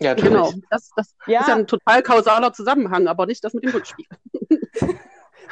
[0.00, 0.30] Ja, natürlich.
[0.30, 3.72] Genau, das, das Ja, ist ja ein total kausaler Zusammenhang, aber nicht das mit dem
[3.72, 4.16] Rückspiegel.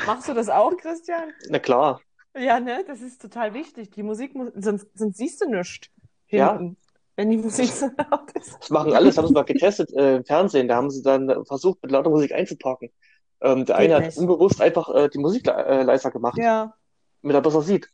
[0.06, 1.32] machst du das auch, Christian?
[1.50, 2.00] Na klar.
[2.36, 3.90] Ja, ne, das ist total wichtig.
[3.90, 5.88] Die Musik muss, sonst, sonst siehst du nichts
[6.30, 6.52] Ja.
[6.52, 6.76] hinten,
[7.16, 8.56] wenn die Musik so laut ist.
[8.60, 10.68] Das machen alles, haben sie mal getestet äh, im Fernsehen.
[10.68, 12.90] Da haben sie dann versucht, mit lauter Musik einzuparken.
[13.40, 14.18] Ähm, der Geht eine hat nicht.
[14.18, 16.74] unbewusst einfach äh, die Musik äh, leiser gemacht, Ja,
[17.22, 17.88] damit er besser sieht.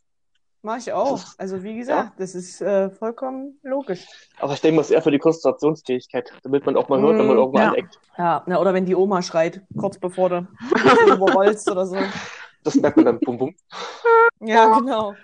[0.62, 1.12] mach ich auch.
[1.12, 4.06] Das ist- Also wie gesagt, das ist äh, vollkommen logisch.
[4.38, 7.18] Aber ich denke mal, es ist eher für die Konzentrationsfähigkeit, damit man auch mal hört,
[7.18, 7.70] wenn man Mm, irgendwo ja.
[7.70, 7.98] aneckt.
[8.18, 10.46] Ja, na, oder wenn die Oma schreit, kurz bevor du
[11.16, 11.96] überrollst oder so.
[12.64, 13.54] Das merkt man dann bum bum.
[14.40, 15.16] Ja, genau.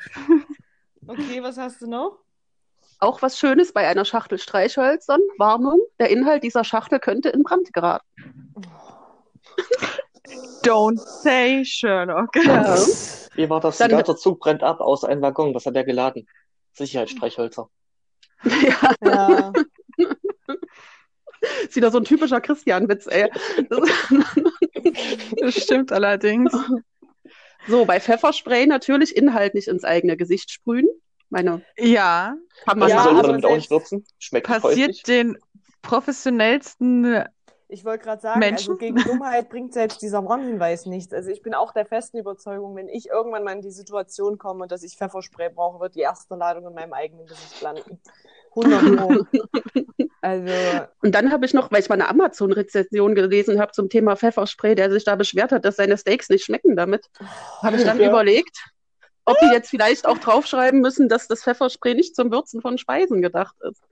[1.06, 2.18] Okay, was hast du noch?
[3.00, 5.20] Auch was Schönes bei einer Schachtel Streichhölzern.
[5.38, 8.04] Warnung, der Inhalt dieser Schachtel könnte in Brand geraten.
[10.62, 12.34] Don't say Sherlock.
[12.36, 12.76] Ja.
[13.34, 13.78] Wie war das?
[13.78, 15.54] Dann- Ein ganzer Zug brennt ab, außer ein Waggon.
[15.54, 16.26] Was hat der geladen?
[16.72, 17.70] Sicherheitsstreichhölzer.
[18.44, 19.52] ja, Ja,
[21.62, 23.30] ist wieder so ein typischer Christian-Witz, ey.
[25.40, 26.52] Das stimmt allerdings.
[27.68, 30.88] So, bei Pfefferspray natürlich Inhalt nicht ins eigene Gesicht sprühen.
[31.30, 34.04] Meine, Ja, kann man Ja, sollte man damit auch nicht würzen?
[34.18, 35.02] Schmeckt passiert häufig.
[35.04, 35.38] den
[35.82, 37.24] professionellsten.
[37.68, 38.70] ich wollte gerade sagen, Menschen?
[38.70, 41.12] also gegen Dummheit bringt selbst dieser Warnhinweis nichts.
[41.12, 44.66] Also ich bin auch der festen Überzeugung, wenn ich irgendwann mal in die Situation komme,
[44.68, 48.00] dass ich Pfefferspray brauche, wird die erste Ladung in meinem eigenen Gesicht landen.
[48.54, 49.12] 100 Pro.
[50.20, 54.16] Also, Und dann habe ich noch, weil ich mal eine Amazon-Rezension gelesen habe zum Thema
[54.16, 57.06] Pfefferspray, der sich da beschwert hat, dass seine Steaks nicht schmecken damit,
[57.62, 58.08] habe ich dann Ja.
[58.10, 58.58] überlegt,
[59.28, 63.22] ob die jetzt vielleicht auch draufschreiben müssen, dass das Pfefferspray nicht zum Würzen von Speisen
[63.22, 63.82] gedacht ist.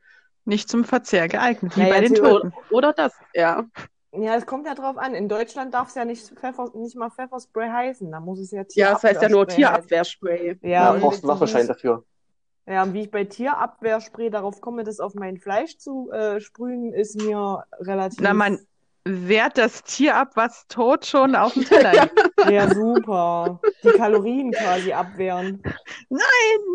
[0.44, 2.53] Nicht zum Verzehr geeignet, wie Naja, bei den Toten.
[2.70, 3.64] Oder das, ja.
[4.12, 5.14] ja, es kommt ja drauf an.
[5.14, 8.11] In Deutschland darf es ja nicht, Pfeffer, nicht mal Pfefferspray heißen.
[8.12, 10.38] Da muss es ja Ja, das heißt ja nur Tierabwehrspray.
[10.38, 10.70] Tierabwehrspray.
[10.70, 12.05] Ja, Ja, und brauchst einen ich- dafür.
[12.68, 16.92] Ja, und wie ich bei Tierabwehrspray darauf komme, das auf mein Fleisch zu äh, sprühen,
[16.92, 18.18] ist mir relativ.
[18.20, 18.59] Na, man
[19.07, 22.51] wehrt das Tier ab, was tot schon auf dem Teller liegt.
[22.51, 23.61] Ja, super.
[23.85, 25.62] Die Kalorien quasi abwehren.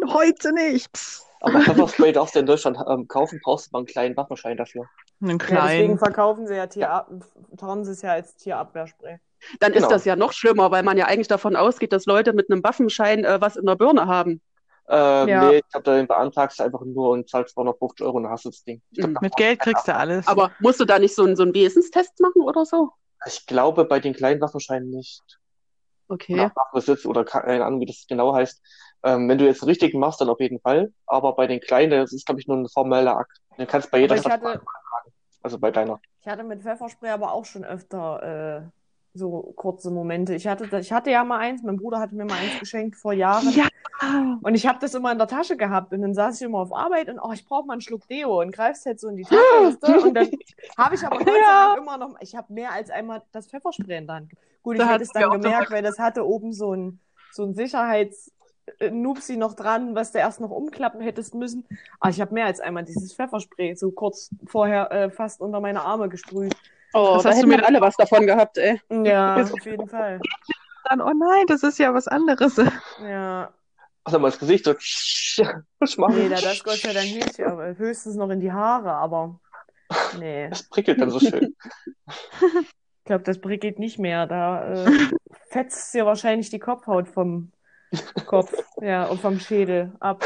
[0.08, 0.92] Heute nicht.
[0.94, 1.26] Psst.
[1.44, 4.86] Aber Pfefferspray darfst du in Deutschland ähm, kaufen, brauchst du mal einen kleinen Waffenschein dafür.
[5.22, 5.98] Einen Ja, deswegen kleinen.
[5.98, 7.10] verkaufen sie ja Tierab
[7.58, 9.18] tarnen sie es ja als Tierabwehrspray.
[9.60, 9.88] Dann Genau.
[9.88, 12.64] ist das ja noch schlimmer, weil man ja eigentlich davon ausgeht, dass Leute mit einem
[12.64, 14.40] Waffenschein äh, was in der Birne haben.
[14.90, 15.50] Ähm, Ja.
[15.50, 18.46] Nee, ich habe da den beantragst einfach nur und zahlst 250 Euro und dann hast
[18.46, 18.82] du das Ding.
[18.94, 19.18] Glaub, Mhm.
[19.22, 20.28] Mit Geld kriegst du alles.
[20.28, 22.92] Aber musst du da nicht so, einen- so einen Wesenstest machen oder so?
[23.28, 25.22] Ich glaube bei den kleinen Waffenscheinen nicht.
[26.08, 26.34] Okay.
[26.34, 28.62] Oder Waffenbesitz oder keine Ahnung, wie das genau heißt.
[29.04, 30.92] Ähm, wenn du jetzt einen richtigen machst, dann auf jeden Fall.
[31.06, 33.38] Aber bei den kleinen, das ist, glaube ich, nur ein formeller Akt.
[33.58, 35.12] Den kannst du bei jeder Stadt hatte, beantragen.
[35.44, 36.00] Also bei deiner.
[36.20, 38.70] ich hatte mit Pfefferspray aber auch schon öfter äh,
[39.14, 40.34] so kurze Momente.
[40.36, 43.14] Ich hatte, ich hatte ja mal eins, mein Bruder hatte mir mal eins geschenkt vor
[43.14, 43.50] Jahren.
[43.52, 43.68] Ja.
[44.42, 46.74] Und ich habe das immer in der Tasche gehabt und dann saß ich immer auf
[46.74, 49.24] Arbeit und oh, ich brauche mal einen Schluck Deo und greifst halt so in die
[49.24, 50.08] Tasche weißt du?
[50.08, 50.30] und dann
[50.78, 51.76] habe ich aber Gott Ja.
[51.78, 54.32] Immer noch, ich habe mehr als einmal das Pfefferspray in der Hand.
[54.64, 57.00] Gut, ich hätte es dann gemerkt, weil das hatte oben so ein
[57.32, 58.32] so ein Sicherheits
[58.80, 61.66] äh, Nupsi noch dran, was du erst noch umklappen hättest müssen.
[62.00, 65.82] Aber ich habe mehr als einmal dieses Pfefferspray so kurz vorher äh, fast unter meine
[65.82, 66.56] Arme gesprüht.
[66.94, 68.82] Oh, Was da hast du hätten wir alle was davon gehabt, ey.
[68.90, 70.20] Ja, auf jeden Fall.
[70.86, 72.58] Dann, oh nein, das ist ja was anderes.
[73.02, 73.54] Ja.
[74.04, 74.74] Ach, mal das Gesicht so.
[76.10, 79.40] Nee, da das Gott sei Dank nicht, aber höchstens noch in die Haare, aber
[80.18, 80.50] nee.
[80.50, 81.56] Das prickelt dann so schön.
[83.04, 84.28] Ich glaube, das prickelt nicht mehr.
[84.28, 84.92] Da äh,
[85.50, 87.52] fetzt dir wahrscheinlich die Kopfhaut vom
[88.26, 90.24] Kopf, ja, und vom Schädel ab.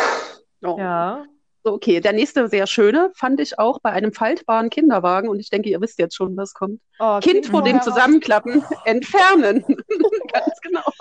[0.63, 0.77] Oh.
[0.77, 1.25] Ja.
[1.65, 5.49] So, okay, der nächste sehr schöne fand ich auch bei einem faltbaren Kinderwagen und ich
[5.49, 6.79] denke, ihr wisst jetzt schon, was kommt.
[6.99, 9.65] Oh, Kind vor dem Zusammenklappen entfernen.
[10.31, 10.83] Ganz genau.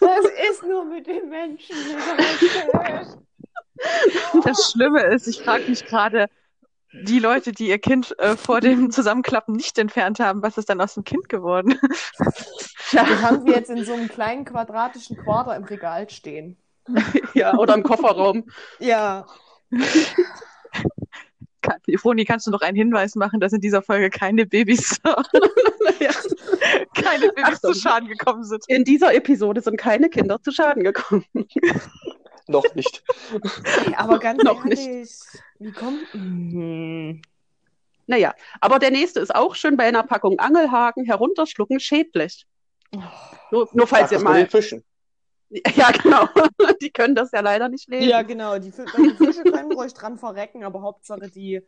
[0.00, 1.74] Was ist nur mit den Menschen?
[4.44, 6.28] Das Schlimme ist, ich frage mich gerade,
[6.92, 10.80] die Leute, die ihr Kind äh, vor dem Zusammenklappen nicht entfernt haben, was ist dann
[10.80, 11.80] aus dem Kind geworden?
[12.92, 16.58] Die haben wir jetzt in so einem kleinen quadratischen Quader im Regal stehen.
[17.34, 18.44] Ja, oder im Kofferraum.
[18.78, 19.26] Ja.
[21.98, 25.00] Froni, kannst du noch einen Hinweis machen, dass in dieser Folge keine Babys,
[26.00, 26.10] Ja.
[26.94, 27.72] keine Babys Achtung.
[27.74, 28.64] zu Schaden gekommen sind?
[28.68, 31.24] In dieser Episode sind keine Kinder zu Schaden gekommen.
[32.46, 33.02] Noch nicht.
[33.86, 34.86] Ey, aber ganz Noch nicht.
[34.86, 35.10] ehrlich,
[35.58, 36.14] wie kommt.
[36.14, 37.22] Mhm.
[38.06, 42.46] Naja, aber der nächste ist auch schön bei einer Packung Angelhaken herunterschlucken schädlich.
[43.50, 44.46] Nur, nur falls Sag ihr mal.
[44.46, 44.84] Fischen.
[45.76, 46.28] Ja, genau.
[46.82, 48.08] Die können das ja leider nicht lesen.
[48.08, 48.58] Ja, genau.
[48.58, 51.62] Die, die Fische können ruhig dran verrecken, aber Hauptsache die,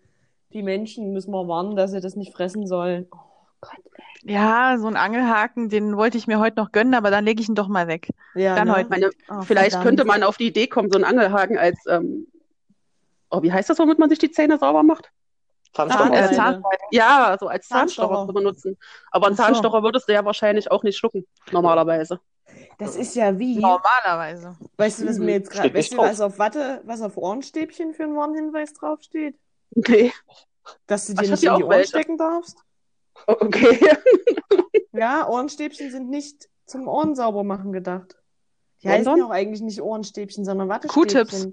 [0.52, 3.06] die Menschen müssen wir warnen, dass sie das nicht fressen sollen.
[3.12, 3.18] Oh
[3.60, 3.76] Gott.
[4.22, 7.48] Ja, so ein Angelhaken, den wollte ich mir heute noch gönnen, aber dann lege ich
[7.48, 8.08] ihn doch mal weg.
[8.34, 8.74] Ja, Dann ne?
[8.76, 9.84] heute Meine, Oh, vielleicht verdammt.
[9.84, 12.26] könnte man auf die Idee kommen, so einen Angelhaken als, ähm,
[13.30, 15.12] oh, wie heißt das, womit man sich die Zähne sauber macht?
[15.74, 16.12] Zahnstocher.
[16.12, 16.34] Ah, äh.
[16.34, 16.82] Zahnseide.
[16.90, 18.26] Ja, so als Zahnstocher Zahnstocher.
[18.26, 18.76] zu benutzen.
[19.12, 19.36] Aber einen.
[19.36, 22.18] Zahnstocher würdest du ja wahrscheinlich auch nicht schlucken, normalerweise.
[22.78, 23.58] Das ist ja wie.
[23.58, 24.56] Normalerweise.
[24.76, 25.72] Weißt du, was mir jetzt gerade.
[25.74, 29.38] Weißt du, was auf Watte, was auf Ohrenstäbchen für einen Warnhinweis draufsteht?
[29.76, 30.12] Okay,
[30.86, 31.88] Dass du dir nicht in die Ohren welche.
[31.88, 32.58] stecken darfst?
[33.26, 33.78] O- okay.
[34.92, 38.16] Ja, Ohrenstäbchen sind nicht zum Ohren sauber machen gedacht.
[38.82, 41.24] Die heißen ja auch eigentlich nicht Ohrenstäbchen, sondern Wattestäbchen.
[41.26, 41.48] Q-Tips.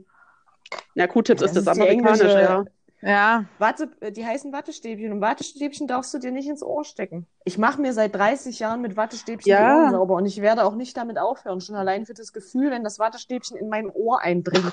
[0.95, 2.63] Na, Q-Tips Das ist das ist die amerikanische, englische- ja.
[3.05, 7.27] Ja, Watte, äh, die heißen Wattestäbchen und Wattestäbchen darfst du dir nicht ins Ohr stecken.
[7.43, 9.57] Ich mache mir seit 30 Jahren mit Wattestäbchen Ja.
[9.75, 11.59] die Ohren sauber und ich werde auch nicht damit aufhören.
[11.59, 14.71] Schon allein für das Gefühl, wenn das Wattestäbchen in mein Ohr eindringt.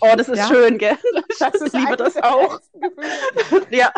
[0.00, 0.46] Oh, das ist Ja.
[0.46, 0.96] schön, gell?
[1.40, 2.60] Das ist Ich liebe das auch.
[3.70, 3.92] Ja.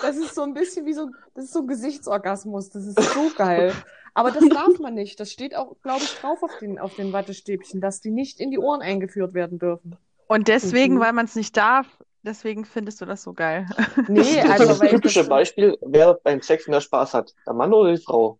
[0.00, 2.70] Das ist so ein bisschen wie so, das ist so ein Gesichtsorgasmus.
[2.70, 3.72] Das ist so geil.
[4.14, 5.18] Aber das darf man nicht.
[5.18, 8.50] Das steht auch, glaube ich, drauf auf den, auf den Wattestäbchen, dass die nicht in
[8.52, 9.96] die Ohren eingeführt werden dürfen.
[10.26, 11.00] und deswegen, Mhm.
[11.00, 11.86] weil man es nicht darf,
[12.24, 13.66] deswegen findest du das so geil.
[14.08, 17.32] Nee, Das, das, also das weil typische das, Beispiel, wer beim Sex mehr Spaß hat.
[17.46, 18.38] Der Mann oder die Frau?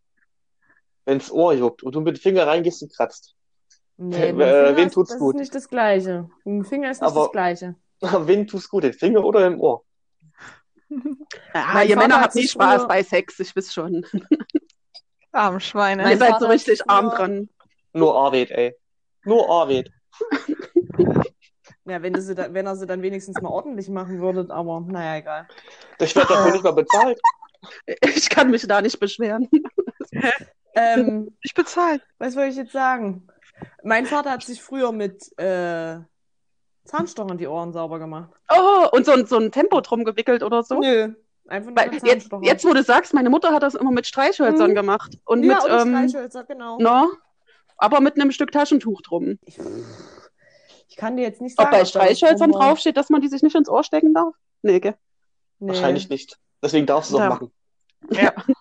[1.04, 3.34] Wenn's Ohr juckt und du mit dem Finger reingehst und kratzt.
[3.96, 5.34] Nee, Äh, mit dem Finger wem ist, tut's das gut?
[5.34, 6.28] ist nicht das Gleiche.
[6.44, 7.74] Mit dem Finger ist nicht Aber- das Gleiche.
[8.00, 9.84] Wen tut's gut, den Finger oder im Ohr?
[10.88, 10.96] ja
[11.74, 14.04] Mein ihr Vater Männer hat habt nie Spaß früher- bei Sex, ich weiß schon.
[15.32, 16.08] Arme Schweine.
[16.10, 17.48] ihr seid so richtig arm dran.
[17.92, 18.74] Nur Arvid, ey.
[19.24, 19.90] Nur Arvid.
[21.86, 25.16] Ja, wenn, sie da, wenn er sie dann wenigstens mal ordentlich machen würde, aber naja,
[25.18, 25.48] egal.
[26.00, 27.20] Ich werde dafür nicht mal bezahlt.
[28.02, 29.48] Ich kann mich da nicht beschweren.
[30.74, 32.02] Ähm, Ich bezahlt.
[32.18, 33.26] was wollte ich jetzt sagen?
[33.82, 35.96] Mein Vater hat sich früher mit äh,
[36.84, 38.30] Zahnstochern die Ohren sauber gemacht.
[38.54, 40.78] Oh, und so, ein- so ein Tempo drum gewickelt oder so.
[40.80, 41.14] Nö,
[41.48, 44.06] einfach nur Weil mit jetzt, jetzt, wo du sagst, meine Mutter hat das immer mit
[44.06, 44.74] Streichhölzern Mhm.
[44.74, 45.16] gemacht.
[45.24, 46.78] Und ja, mit, oder ähm, Streichhölzer, genau.
[46.80, 47.08] no,
[47.78, 49.38] aber mit einem Stück Taschentuch drum.
[49.46, 49.58] Ich,
[50.94, 52.60] ich kann dir jetzt nicht sagen, bei ob was Streichhölzern war.
[52.60, 54.32] draufsteht, dass man die sich nicht ins Ohr stecken darf?
[54.62, 54.94] Nee, gell?
[55.58, 55.70] Nee.
[55.70, 56.38] Wahrscheinlich nicht.
[56.62, 57.30] Deswegen darfst du es auch Ja.
[57.30, 57.52] machen.
[58.10, 58.32] Ja.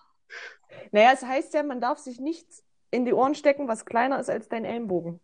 [0.90, 4.30] Naja, es heißt ja, man darf sich nichts in die Ohren stecken, was kleiner ist
[4.30, 5.18] als dein Ellenbogen.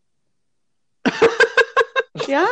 [2.26, 2.44] ja,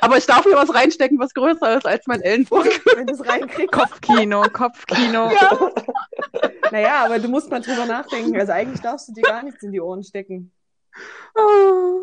[0.00, 2.70] Aber ich darf mir was reinstecken, was größer ist als mein Ellenbogen.
[2.94, 3.72] wenn du es reinkriegst.
[3.72, 5.30] Kopfkino, Kopfkino.
[5.30, 5.70] Ja.
[6.70, 8.38] Naja, aber du musst mal drüber nachdenken.
[8.38, 10.52] Also eigentlich darfst du dir gar nichts in die Ohren stecken.
[11.34, 12.02] Oh.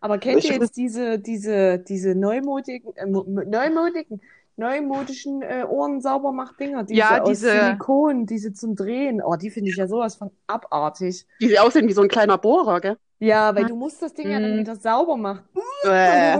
[0.00, 4.20] Aber kennt Ich- ihr jetzt diese, diese, diese neumodigen, äh, mo- neumodigen,
[4.56, 6.84] neumodischen äh, Ohrensaubermach-Dinger?
[6.84, 9.22] Diese Ja, aus diese- Silikon, diese zum Drehen.
[9.22, 11.26] Oh, die finde ich ja sowas von abartig.
[11.40, 12.96] Die sehen aussehen wie so ein kleiner Bohrer, gell?
[13.18, 14.58] Ja, weil du musst das Ding ja dann Mhm.
[14.60, 15.40] wieder sauber machen.
[15.84, 16.36] Äh.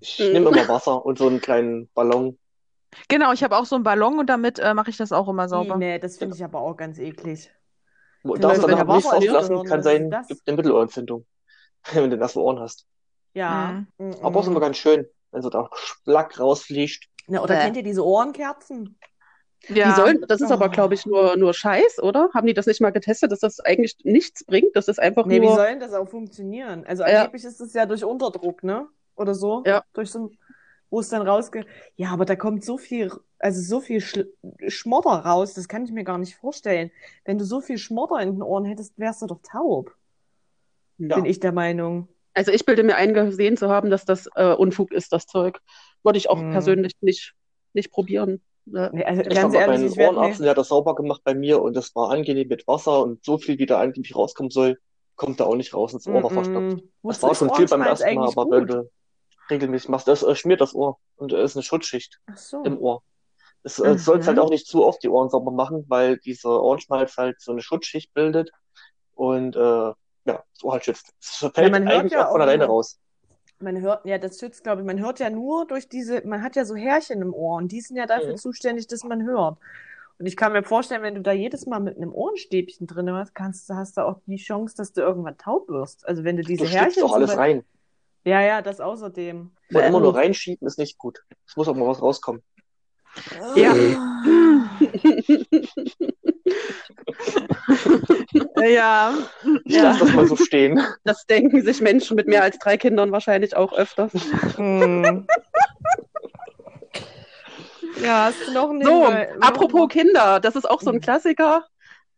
[0.00, 2.36] Ich nehme immer Wasser und so einen kleinen Ballon.
[3.08, 5.48] Genau, ich habe auch so einen Ballon und damit äh, mache ich das auch immer
[5.48, 5.76] sauber.
[5.76, 7.52] Nee, das finde ich aber auch ganz eklig.
[8.24, 11.24] Du darfst Leute, danach nicht ist, kann sein, gibt eine Mittelohrentzündung.
[11.92, 12.86] Wenn du nasse Ohren hast.
[13.34, 13.84] Ja.
[13.98, 14.14] Mhm.
[14.22, 17.04] Aber auch immer ganz schön, wenn so da Splack rausfliegt.
[17.28, 17.60] Na, oder Bäh.
[17.62, 18.98] kennt ihr diese Ohrenkerzen?
[19.68, 19.90] Ja.
[19.90, 20.70] Die sollen, das ist aber, Oh.
[20.70, 22.30] glaube ich, nur, nur Scheiß, oder?
[22.34, 24.74] Haben die das nicht mal getestet, dass das eigentlich nichts bringt?
[24.74, 25.54] Das ist einfach Nee, wie nur.
[25.54, 26.84] soll denn das auch funktionieren?
[26.86, 27.20] Also Ja.
[27.20, 28.88] angeblich ist es ja durch Unterdruck, ne?
[29.16, 29.62] Oder so?
[29.66, 29.84] Ja.
[29.92, 30.38] Durch so ein,
[30.88, 31.66] wo es dann rausge...
[31.96, 34.32] Ja, aber da kommt so viel, also so viel Schl
[34.66, 36.90] Schmodder raus, das kann ich mir gar nicht vorstellen.
[37.26, 39.94] Wenn du so viel Schmodder in den Ohren hättest, wärst du doch taub,
[41.08, 41.16] Ja.
[41.16, 42.08] bin ich der Meinung.
[42.34, 45.58] Also ich bilde mir ein, gesehen zu haben, dass das äh, Unfug ist, das Zeug.
[46.04, 46.52] Würde ich auch Hm.
[46.52, 47.34] persönlich nicht,
[47.72, 48.40] nicht probieren.
[48.66, 48.90] Ja.
[48.92, 50.44] Nee, also Ich ganz ehrlich, meinen ich Ohrenarzt, mir...
[50.44, 53.38] der hat das sauber gemacht bei mir und das war angenehm mit Wasser und so
[53.38, 54.78] viel, wie da angeblich rauskommen soll,
[55.16, 56.76] kommt da auch nicht raus ins Ohr noch verstopft.
[56.76, 56.82] Mm-mm.
[57.02, 58.90] Das Wozu war schon viel beim ersten Mal, eigentlich aber wenn du
[59.50, 62.62] regelmäßig machst, das äh, schmiert das Ohr und es ist eine Schutzschicht so.
[62.62, 63.02] im Ohr.
[63.62, 64.42] Es äh, sollst halt Mhm.
[64.44, 68.14] auch nicht zu oft die Ohren sauber machen, weil dieser Ohrenschmalz halt so eine Schutzschicht
[68.14, 68.50] bildet
[69.14, 69.92] und äh,
[70.24, 71.12] ja, das Ohr halt schützt.
[71.20, 72.98] Es fällt man hört eigentlich ja auch von alleine raus.
[73.58, 76.56] Man hört, ja, das schützt, glaube ich, man hört ja nur durch diese, man hat
[76.56, 78.36] ja so Härchen im Ohr und die sind ja dafür Mhm.
[78.38, 79.58] zuständig, dass man hört.
[80.18, 83.34] Und ich kann mir vorstellen, wenn du da jedes Mal mit einem Ohrenstäbchen drin hast,
[83.34, 86.06] kannst, du- hast du auch die Chance, dass du irgendwann taub wirst.
[86.06, 87.64] Also wenn du diese Du Härchen doch alles rein.
[88.24, 89.50] Ja, ja, das außerdem.
[89.70, 91.22] Und immer Ähm, nur reinschieben ist nicht gut.
[91.46, 92.42] Es muss auch mal was rauskommen.
[93.56, 93.74] Ja.
[98.56, 99.14] Ja.
[99.64, 99.82] Ich Ja.
[99.84, 100.80] lasse das mal so stehen.
[101.04, 104.12] Das denken sich Menschen mit mehr als drei Kindern wahrscheinlich auch öfters.
[104.56, 105.26] Hm.
[108.02, 109.28] Ja, hast du noch einen So, Hinweis?
[109.40, 111.00] apropos Kinder, das ist auch so ein.
[111.00, 111.66] Klassiker.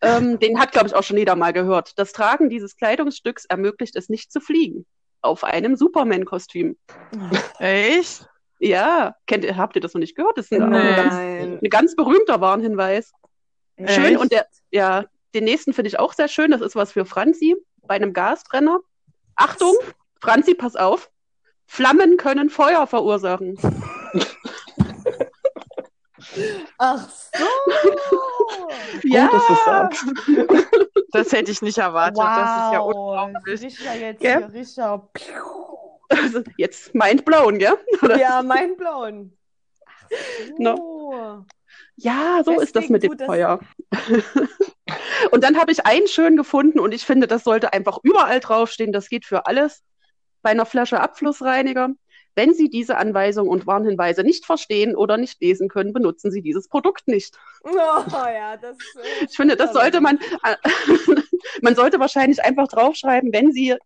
[0.01, 1.97] Ähm, den hat, glaube ich, auch schon jeder mal gehört.
[1.99, 4.85] Das Tragen dieses Kleidungsstücks ermöglicht es nicht zu fliegen.
[5.23, 6.77] Auf einem Superman-Kostüm.
[7.61, 8.27] Echt?
[8.59, 10.39] Ja, kennt ihr, habt ihr das noch nicht gehört?
[10.39, 13.13] Das ist ein, ganz, ein ganz berühmter Warnhinweis.
[13.79, 14.19] Schön Echt?
[14.19, 15.05] und der, ja,
[15.35, 16.51] den nächsten finde ich auch sehr schön.
[16.51, 18.81] Das ist was für Franzi bei einem Gasbrenner.
[19.37, 19.75] Achtung,
[20.21, 21.11] Franzi, pass auf.
[21.67, 23.59] Flammen können Feuer verursachen.
[26.79, 27.45] Ach so.
[29.05, 30.05] Ja, Gut, sagst.
[31.15, 32.17] Das hätte ich nicht erwartet.
[32.17, 32.95] Das ist ja wow.
[32.95, 33.61] unglaublich.
[33.61, 35.11] Das ist ja jetzt hier Richter.
[36.09, 37.77] also jetzt mind blown, gell?
[38.01, 38.19] Oder?
[38.19, 39.37] Ja, mein Blauen.
[39.85, 40.09] Ach
[40.59, 41.45] No.
[41.97, 43.61] Ja, so ist das mit dem Feuer.
[45.31, 48.93] und dann habe ich einen schön gefunden und ich finde, das sollte einfach überall draufstehen.
[48.93, 49.83] Das geht für alles.
[50.43, 51.91] Bei einer Flasche Abflussreiniger.
[52.35, 56.69] Wenn Sie diese Anweisungen und Warnhinweise nicht verstehen oder nicht lesen können, benutzen Sie dieses
[56.69, 57.37] Produkt nicht.
[57.65, 58.77] Oh ja, das.
[58.97, 60.57] äh, Ich finde, das sollte man, äh,
[61.63, 63.77] man sollte wahrscheinlich einfach draufschreiben, wenn Sie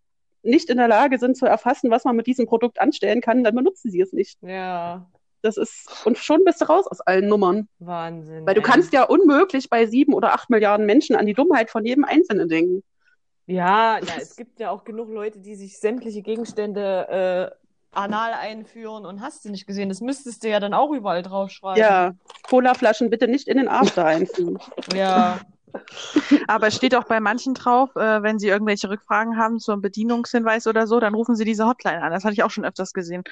[0.43, 3.55] nicht in der Lage sind zu erfassen, was man mit diesem Produkt anstellen kann, dann
[3.55, 4.39] benutzen Sie es nicht.
[4.43, 5.11] Ja,
[5.47, 7.69] Das ist, und schon bist du raus aus allen Nummern.
[7.79, 8.47] Wahnsinn.
[8.47, 8.67] Weil du ey.
[8.67, 12.49] kannst ja unmöglich bei sieben oder acht Milliarden Menschen an die Dummheit von jedem Einzelnen
[12.49, 12.83] denken.
[13.47, 19.07] Ja, ja, es gibt ja auch genug Leute, die sich sämtliche Gegenstände äh, anal einführen
[19.07, 19.89] und hast du nicht gesehen.
[19.89, 21.81] Das müsstest du ja dann auch überall draufschreiben.
[21.81, 24.59] Ja, Colaflaschen bitte nicht in den After einführen.
[24.95, 25.39] Ja.
[26.47, 30.67] Aber es steht auch bei manchen drauf, äh, wenn Sie irgendwelche Rückfragen haben zum Bedienungshinweis
[30.67, 32.13] oder so, dann rufen Sie diese Hotline an.
[32.13, 33.25] Das hatte ich auch schon öfters gesehen.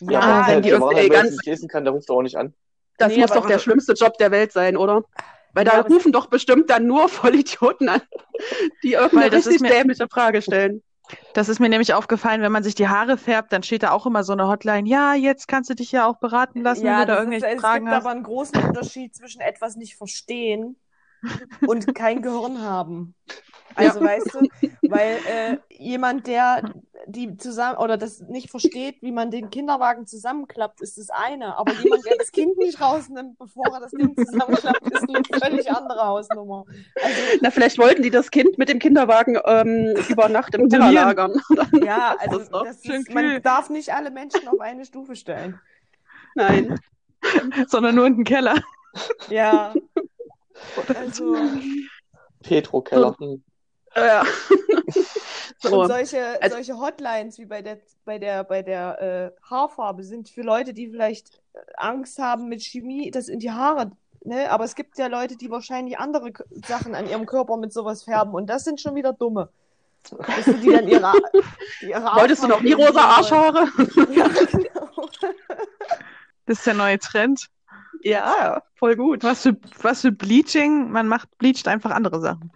[0.00, 2.54] Ja, Ja, wenn wenn die irgendwie ganz- nicht lesen kann, der ruft auch nicht an.
[2.98, 5.04] Das Nee, muss doch der schlimmste Job der Welt sein, oder?
[5.52, 8.00] Weil da Ja, rufen doch bestimmt dann nur Vollidioten an,
[8.82, 10.82] die irgendeine Weil das ist richtig mir- dämliche Frage stellen.
[11.34, 14.06] Das ist mir nämlich aufgefallen, wenn man sich die Haare färbt, dann steht da auch
[14.06, 14.88] immer so eine Hotline.
[14.88, 17.54] Ja, jetzt kannst du dich ja auch beraten lassen, ja, wenn du da irgendwelche ist,
[17.54, 18.02] es Fragen gibt hast.
[18.04, 20.76] aber einen großen Unterschied zwischen etwas nicht verstehen
[21.66, 23.14] und kein Gehirn haben.
[23.76, 24.48] Also weißt du,
[24.88, 26.62] weil äh, jemand, der
[27.06, 31.56] die zusammen oder das nicht versteht, wie man den Kinderwagen zusammenklappt, ist das eine.
[31.56, 35.70] Aber jemand, der das Kind nicht rausnimmt, bevor er das Ding zusammenklappt, ist eine völlig
[35.70, 36.64] andere Hausnummer.
[37.02, 40.90] Also Na, vielleicht wollten die das Kind mit dem Kinderwagen ähm, über Nacht im Keller
[40.90, 41.40] lagern.
[41.84, 45.60] ja, Das also das schön ist, man darf nicht alle Menschen auf eine Stufe stellen.
[46.34, 46.80] Nein.
[47.68, 48.56] Sondern nur in den Keller.
[49.28, 49.74] Ja.
[50.94, 51.36] Also,
[52.42, 53.16] Petro-Keller.
[53.18, 53.42] Hm.
[53.94, 54.24] Ja.
[55.58, 55.80] so.
[55.82, 60.28] Und solche, Also- solche Hotlines wie bei der, bei der, bei der äh, Haarfarbe sind
[60.28, 63.92] für Leute, die vielleicht äh, Angst haben mit Chemie, das in die Haare.
[64.24, 64.50] Ne?
[64.50, 68.02] Aber es gibt ja Leute, die wahrscheinlich andere K Sachen an ihrem Körper mit sowas
[68.02, 69.50] färben und das sind schon wieder dumme.
[70.10, 70.16] Du
[70.62, 71.12] die dann ihre,
[71.80, 73.66] ihre Wolltest du noch nie rosa Arschhaare?
[74.12, 75.08] Ja, genau.
[76.46, 77.48] Das ist der neue Trend.
[78.06, 79.24] Ja, voll gut.
[79.24, 82.52] Was für, was für Bleaching, man macht, bleacht einfach andere Sachen.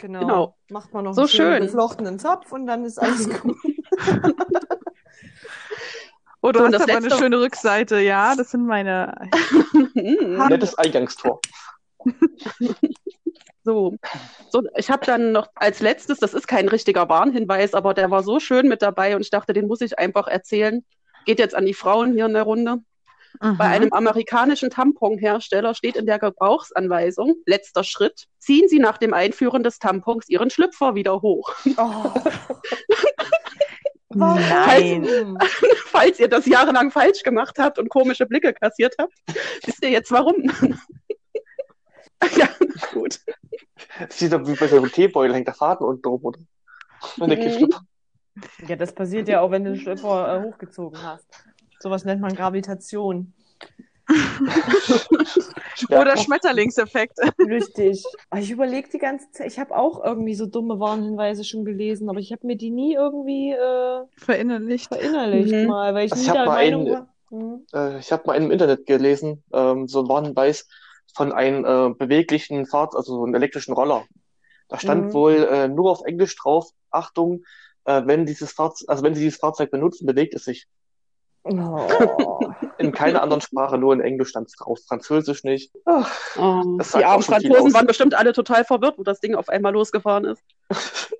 [0.00, 0.20] genau.
[0.20, 0.56] Genau.
[0.68, 1.62] Macht man noch So einen schön.
[1.62, 3.56] geflochtenen Zopf und dann ist alles gut.
[6.42, 7.98] Oh, du So, und hast das aber eine schöne Rückseite.
[8.00, 9.14] Ja, das sind meine.
[9.94, 11.40] Nettes Eingangstor.
[13.62, 13.94] So,
[14.48, 18.22] so ich habe dann noch als letztes, das ist kein richtiger Warnhinweis, aber der war
[18.22, 20.82] so schön mit dabei und ich dachte, den muss ich einfach erzählen.
[21.26, 22.78] Geht jetzt an die Frauen hier in der Runde.
[23.38, 23.60] Bei Mhm.
[23.60, 29.78] einem amerikanischen Tamponhersteller steht in der Gebrauchsanweisung, letzter Schritt, ziehen Sie nach dem Einführen des
[29.78, 31.54] Tampons Ihren Schlüpfer wieder hoch.
[31.76, 32.12] Oh.
[34.12, 35.38] Nein.
[35.86, 39.12] Falls ihr das jahrelang falsch gemacht habt und komische Blicke kassiert habt,
[39.64, 40.50] wisst ihr jetzt warum.
[42.36, 42.48] ja,
[42.92, 43.20] gut.
[44.08, 46.38] Sieht doch wie bei so einem Teebeutel, hängt der Faden unten drum, oder?
[47.18, 47.68] Und der Mhm.
[48.66, 51.26] Ja, das passiert ja auch, wenn du den Schlüpfer äh, hochgezogen hast.
[51.82, 53.32] Sowas nennt man Gravitation.
[55.90, 57.18] Oder Schmetterlingseffekt.
[57.38, 58.04] Richtig.
[58.28, 62.08] Aber Ich überlege die ganze Zeit, ich habe auch irgendwie so dumme Warnhinweise schon gelesen,
[62.10, 64.88] aber ich habe mir die nie irgendwie äh, Verinnerlicht.
[64.92, 65.66] verinnerlicht Mhm.
[65.66, 67.08] mal, weil ich Also nie ich hab der mal Meinung einen- war.
[67.30, 67.66] Hm.
[67.72, 70.66] Äh, ich habe mal im Internet gelesen, ähm, so ein Warnhinweis
[71.14, 74.04] von einem äh, beweglichen Fahrzeug, also so einem elektrischen Roller.
[74.68, 75.12] Da stand Mhm.
[75.12, 77.44] wohl äh, nur auf Englisch drauf, Achtung,
[77.84, 80.66] äh, wenn dieses Fahrzeug, also wenn Sie dieses Fahrzeug benutzen, bewegt es sich.
[81.44, 82.40] Oh.
[82.78, 85.72] In keiner anderen Sprache, nur in Englisch stand es drauf, Französisch nicht.
[85.84, 86.02] Oh,
[86.36, 90.42] die armen Franzosen waren bestimmt alle total verwirrt, wo das Ding auf einmal losgefahren ist.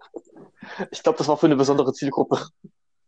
[0.90, 2.38] ich glaube, das war für eine besondere Zielgruppe.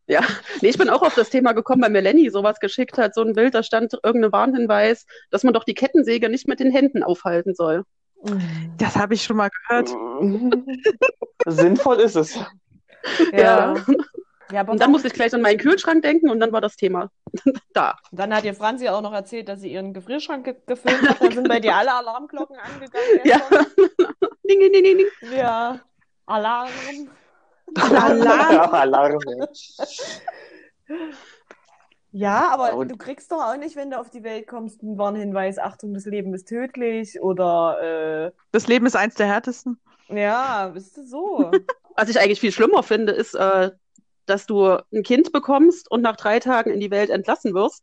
[0.07, 0.21] Ja,
[0.61, 3.23] nee, ich bin auch auf das Thema gekommen, weil mir Lenny sowas geschickt hat, so
[3.23, 7.03] ein Bild, da stand irgendein Warnhinweis, dass man doch die Kettensäge nicht mit den Händen
[7.03, 7.85] aufhalten soll.
[8.79, 9.89] Das habe ich schon mal gehört.
[11.47, 12.39] Sinnvoll ist es.
[13.33, 13.75] Ja.
[13.75, 13.85] Ja,
[14.61, 17.11] aber Und dann musste ich gleich an meinen Kühlschrank denken und dann war das Thema
[17.73, 17.97] da.
[18.13, 21.21] dann hat dir Franzi auch noch erzählt, dass sie ihren Gefrierschrank ge gefilmt hat.
[21.23, 23.21] Dann sind bei dir alle Alarmglocken angegangen.
[23.25, 23.41] Ja.
[24.49, 25.07] Ding, ding, ding, ding.
[25.37, 25.81] Ja.
[26.27, 26.69] Alarm.
[27.79, 28.71] Alarm.
[28.75, 29.19] Alarm.
[29.27, 29.47] ja.
[32.15, 34.99] Ja, aber Und- du kriegst doch auch nicht, wenn du auf die Welt kommst, einen
[34.99, 39.81] Warnhinweis, Achtung, das Leben ist tödlich oder Das Leben ist eins der härtesten.
[40.11, 41.51] äh, ja, bist du so.
[41.97, 43.71] Was ich eigentlich viel schlimmer finde, ist, äh,
[44.27, 47.83] dass du ein Kind bekommst und nach drei Tagen in die Welt entlassen wirst.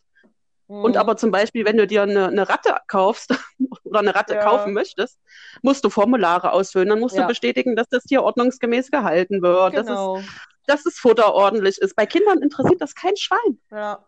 [0.68, 0.98] Und Mhm.
[0.98, 3.34] aber zum Beispiel, wenn du dir eine, eine Ratte kaufst
[3.84, 4.44] oder eine Ratte Ja.
[4.44, 5.20] kaufen möchtest,
[5.64, 6.90] musst du Formulare ausfüllen.
[6.90, 7.24] Dann musst Ja.
[7.24, 10.24] du bestätigen, dass das Tier ordnungsgemäß gehalten wird, dass, es, Genau.
[10.70, 11.96] Dass das Futter ordentlich ist.
[11.96, 13.60] Bei Kindern interessiert das kein Schwein.
[13.72, 14.00] Ja,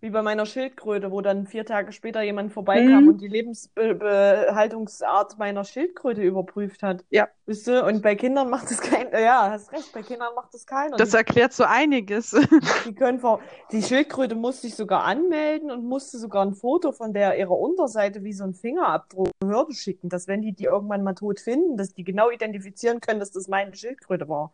[0.00, 3.08] wie bei meiner Schildkröte, wo dann vier Tage später jemand vorbeikam Mhm.
[3.08, 7.04] und die Lebensbehaltungsart meiner Schildkröte überprüft hat.
[7.10, 7.28] Ja.
[7.46, 7.84] Wisst ihr?
[7.84, 10.96] Und bei Kindern macht das kein, ja, hast recht, bei Kindern macht das keiner.
[10.96, 12.30] Das erklärt so einiges.
[12.86, 13.40] die können vor,
[13.72, 18.22] die Schildkröte musste sich sogar anmelden und musste sogar ein Foto von der ihrer Unterseite
[18.24, 21.94] wie so ein Fingerabdruck Behörde schicken, dass wenn die die irgendwann mal tot finden, dass
[21.94, 24.52] die genau identifizieren können, dass das meine Schildkröte war.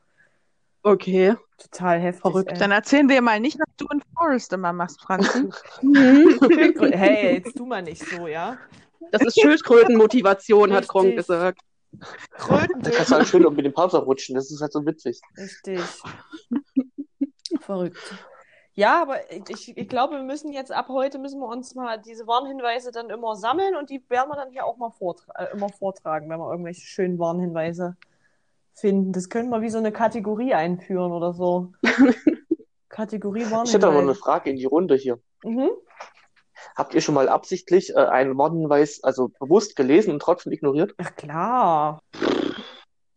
[0.83, 1.35] Okay.
[1.59, 2.23] Total heftig.
[2.23, 2.53] Verrückt.
[2.53, 2.59] ey.
[2.59, 5.49] Dann erzählen wir mal nicht, was du in Forest immer machst, Franzi.
[5.81, 6.97] Schildkröte.
[6.97, 8.57] Hey, jetzt tu mal nicht so, ja?
[9.11, 11.27] Das ist Schildkrötenmotivation, hat Gronk Richtig.
[11.27, 11.61] gesagt.
[12.37, 14.85] Kröten Da kannst du halt schön um mit dem Panzer rutschen, das ist halt so
[14.85, 15.21] witzig.
[15.37, 15.81] Richtig.
[17.61, 17.99] Verrückt.
[18.75, 19.17] Ja, aber
[19.49, 23.11] ich, ich glaube, wir müssen jetzt ab heute müssen wir uns mal diese Warnhinweise dann
[23.11, 26.38] immer sammeln und die werden wir dann hier auch mal vortra äh, immer vortragen, wenn
[26.38, 27.97] wir irgendwelche schönen Warnhinweise
[28.81, 29.12] finden.
[29.12, 31.73] Das können wir wie so eine Kategorie einführen oder so.
[32.88, 34.14] Kategorie Ich hätte aber noch eine.
[34.14, 35.21] Frage in die Runde hier.
[35.45, 35.71] Mhm.
[36.77, 40.95] Habt ihr schon mal absichtlich äh, einen Warnhinweis, also bewusst gelesen und trotzdem ignoriert?
[40.99, 42.01] Ach klar.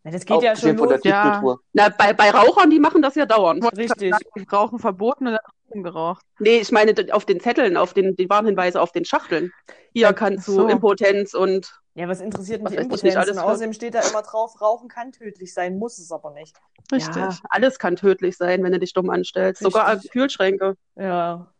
[0.04, 1.06] Na, das geht ja schon Abgesehen von der los.
[1.06, 1.56] Ja.
[1.74, 3.66] Na, bei, bei Rauchern, die machen das ja dauernd.
[3.78, 4.14] Richtig.
[4.52, 6.26] Rauchen verboten und dann Rauchen geraucht.
[6.40, 9.52] Nee, ich meine auf den Zetteln, auf den, die Warnhinweise auf den Schachteln.
[9.94, 10.68] Hier Ja, kannst ach du so.
[10.68, 13.38] Impotenz und Ja, was interessiert Was mich nicht Impotenz?
[13.38, 16.56] außerdem steht da immer drauf, Rauchen kann tödlich sein, muss es aber nicht.
[16.92, 17.16] Richtig.
[17.16, 19.62] ja, alles kann tödlich sein, wenn du dich dumm anstellst.
[19.62, 20.12] Sogar Richtig.
[20.12, 20.76] Kühlschränke.
[20.96, 21.54] Ja.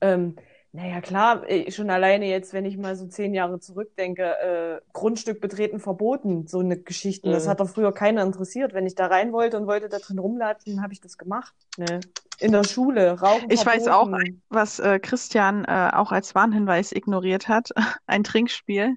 [0.00, 0.36] Ähm,
[0.72, 5.40] naja, klar, äh, schon alleine jetzt, wenn ich mal so zehn Jahre zurückdenke, äh, Grundstück
[5.40, 7.30] betreten verboten, so eine Geschichten.
[7.30, 7.50] Das Mhm.
[7.50, 8.74] hat doch früher keiner interessiert.
[8.74, 11.54] Wenn ich da rein wollte und wollte da drin rumlatschen, habe ich das gemacht.
[11.78, 12.00] Ne?
[12.40, 14.42] In der Schule, Rauchen Ich weiß auch verboten.
[14.50, 17.70] Was äh, Christian äh, auch als Warnhinweis ignoriert hat,
[18.06, 18.96] ein Trinkspiel.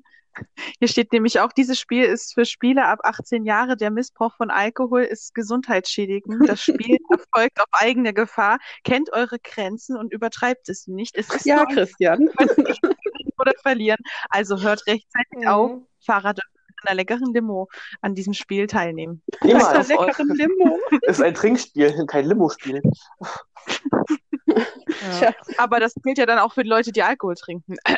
[0.80, 3.76] Hier steht nämlich auch, dieses Spiel ist für Spieler ab 18 Jahre.
[3.76, 6.48] Der Missbrauch von Alkohol ist gesundheitsschädigend.
[6.48, 8.58] Das Spiel erfolgt auf eigene Gefahr.
[8.84, 11.16] Kennt eure Grenzen und übertreibt es nicht.
[11.18, 12.30] Es ist Ja, Christian.
[13.40, 14.00] Oder verlieren.
[14.30, 15.72] Also hört rechtzeitig auf.
[15.72, 15.86] Mhm.
[16.06, 17.68] Fahrer dürfen mit einer leckeren Limo
[18.02, 19.22] an diesem Spiel teilnehmen.
[19.44, 19.90] Niemals.
[19.90, 20.80] leckeren Limo.
[21.02, 22.82] Das ist ein Trinkspiel, kein Limo-Spiel.
[25.22, 25.32] Ja.
[25.58, 27.76] Aber das gilt ja dann auch für die Leute, die Alkohol trinken.
[27.84, 27.96] Das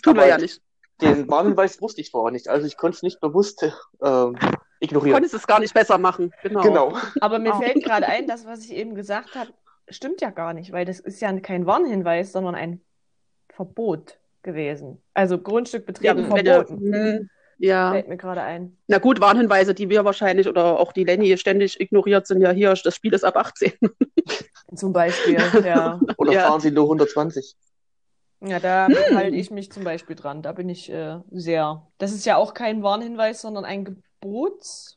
[0.00, 0.60] tun wir Aber- ja nicht.
[1.00, 3.62] Den Warnhinweis wusste ich vorher nicht, also ich konnte es nicht bewusst
[4.02, 4.48] ähm, Du
[4.80, 5.14] ignorieren.
[5.14, 6.32] konntest es gar nicht besser machen.
[6.42, 6.62] Genau.
[6.62, 6.96] Genau.
[7.20, 7.62] Aber mir Auch.
[7.62, 9.50] fällt gerade ein, das, was ich eben gesagt habe,
[9.88, 12.80] stimmt ja gar nicht, weil das ist ja kein Warnhinweis, sondern ein
[13.48, 15.02] Verbot gewesen.
[15.14, 16.92] Also Grundstück Ja, betreten du, verboten.
[16.94, 17.90] hm, ja.
[17.92, 18.76] Fällt mir gerade ein.
[18.86, 22.72] Na gut, Warnhinweise, die wir wahrscheinlich oder auch die Lenny ständig ignoriert, sind ja hier,
[22.74, 23.72] das Spiel ist ab 18.
[24.76, 25.34] Zum Beispiel,
[25.64, 26.00] ja.
[26.18, 26.42] Oder Ja.
[26.42, 27.56] fahren Sie nur 120?
[28.40, 30.42] Ja, da halte ich mich zum Beispiel dran.
[30.42, 31.86] Da bin ich äh, sehr.
[31.98, 34.96] Das ist ja auch kein Warnhinweis, sondern ein Gebot.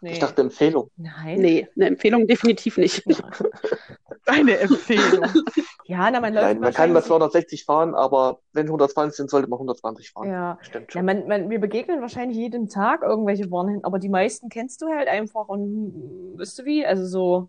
[0.00, 0.12] Nee.
[0.12, 0.90] Ich dachte Empfehlung.
[0.96, 1.40] Nein.
[1.40, 3.04] Nee, eine Empfehlung definitiv nicht.
[4.26, 5.24] Eine Empfehlung.
[5.84, 9.30] Ja, na, man läuft Nein, man kann mal wahrscheinlich- 260 fahren, aber wenn 120 sind,
[9.30, 10.28] sollte man 120 fahren.
[10.30, 10.58] Ja.
[10.60, 11.06] Stimmt Ja, schon.
[11.06, 15.08] man, man, wir begegnen wahrscheinlich jeden Tag irgendwelche Warnhinweise, aber die meisten kennst du halt
[15.08, 15.60] einfach und
[16.34, 16.86] hm, weißt du wie?
[16.86, 17.48] Also so,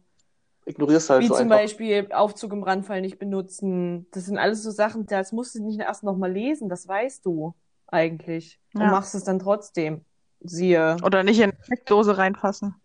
[0.66, 1.58] Ignorierst halt wie so zum einfach.
[1.58, 4.08] Beispiel Aufzug im Brandfall nicht benutzen.
[4.12, 7.54] Das sind alles so Sachen, das musst du nicht erst nochmal lesen, das weißt du
[7.88, 8.60] eigentlich.
[8.74, 8.92] Und Ja.
[8.92, 10.06] machst es dann trotzdem.
[10.42, 10.98] Siehe.
[11.04, 12.76] Oder nicht in eine Steckdose reinfassen.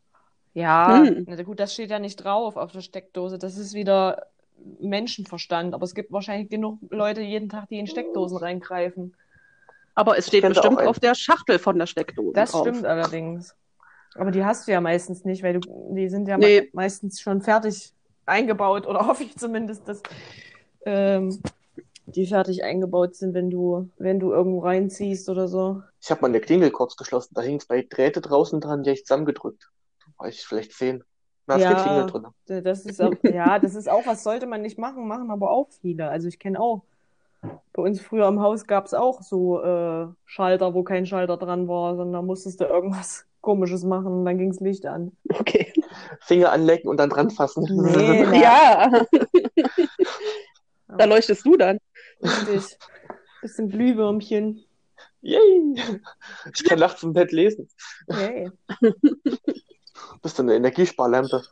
[0.54, 1.24] Ja, Hm.
[1.28, 3.38] na gut, das steht ja nicht drauf auf der Steckdose.
[3.38, 4.26] Das ist wieder
[4.80, 5.74] Menschenverstand.
[5.74, 9.14] Aber es gibt wahrscheinlich genug Leute jeden Tag, die in Steckdosen reingreifen.
[9.94, 12.66] Aber es steht bestimmt auf der Schachtel von der Steckdose Das drauf.
[12.66, 13.54] stimmt allerdings.
[14.14, 16.62] Aber die hast du ja meistens nicht, weil du, die sind ja Nee.
[16.62, 17.92] me meistens schon fertig
[18.26, 20.02] eingebaut oder hoffe ich zumindest, dass
[20.84, 21.40] ähm,
[22.06, 25.82] die fertig eingebaut sind, wenn du, wenn du irgendwo reinziehst oder so.
[26.00, 27.34] Ich habe mal eine Klingel kurz geschlossen.
[27.34, 29.70] Da hingen zwei Drähte draußen dran, die habe ich zusammengedrückt.
[30.00, 31.04] Da war ich vielleicht zehn.
[31.46, 31.74] Da ist Ja.
[31.74, 32.26] die Klingel drin.
[32.64, 35.68] Das ist auch, ja, das ist auch, was sollte man nicht machen, machen aber auch
[35.80, 36.08] viele.
[36.08, 36.82] Also ich kenne auch,
[37.72, 41.68] bei uns früher im Haus gab es auch so äh, Schalter, wo kein Schalter dran
[41.68, 45.12] war, sondern da musstest du irgendwas Komisches machen und dann ging's Licht an.
[45.30, 45.72] Okay.
[46.20, 47.64] Finger anlecken und dann dran fassen.
[47.70, 48.90] Nee, Ja.
[50.88, 51.78] da leuchtest du dann.
[52.22, 52.76] richtig.
[53.40, 54.64] Bisschen Glühwürmchen.
[55.20, 55.74] Yay!
[56.54, 57.68] Ich kann nachts im Bett lesen.
[58.08, 58.50] Hey.
[60.22, 61.42] Bist du eine Energiesparlampe?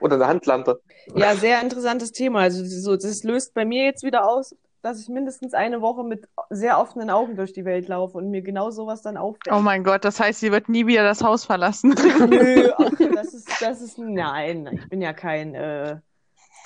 [0.00, 0.80] Oder eine Handlampe?
[1.14, 2.40] Ja, sehr interessantes Thema.
[2.40, 6.28] Also so, das löst bei mir jetzt wieder aus, dass ich mindestens eine Woche mit
[6.50, 9.54] sehr offenen Augen durch die Welt laufe und mir genau sowas dann auffällt.
[9.54, 11.94] Oh mein Gott, das heißt, sie wird nie wieder das Haus verlassen.
[12.28, 15.96] Nö, ach, das ist, das ist, nein, ich bin ja kein äh,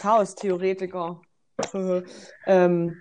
[0.01, 1.21] Chaos-Theoretiker.
[2.47, 3.01] ähm,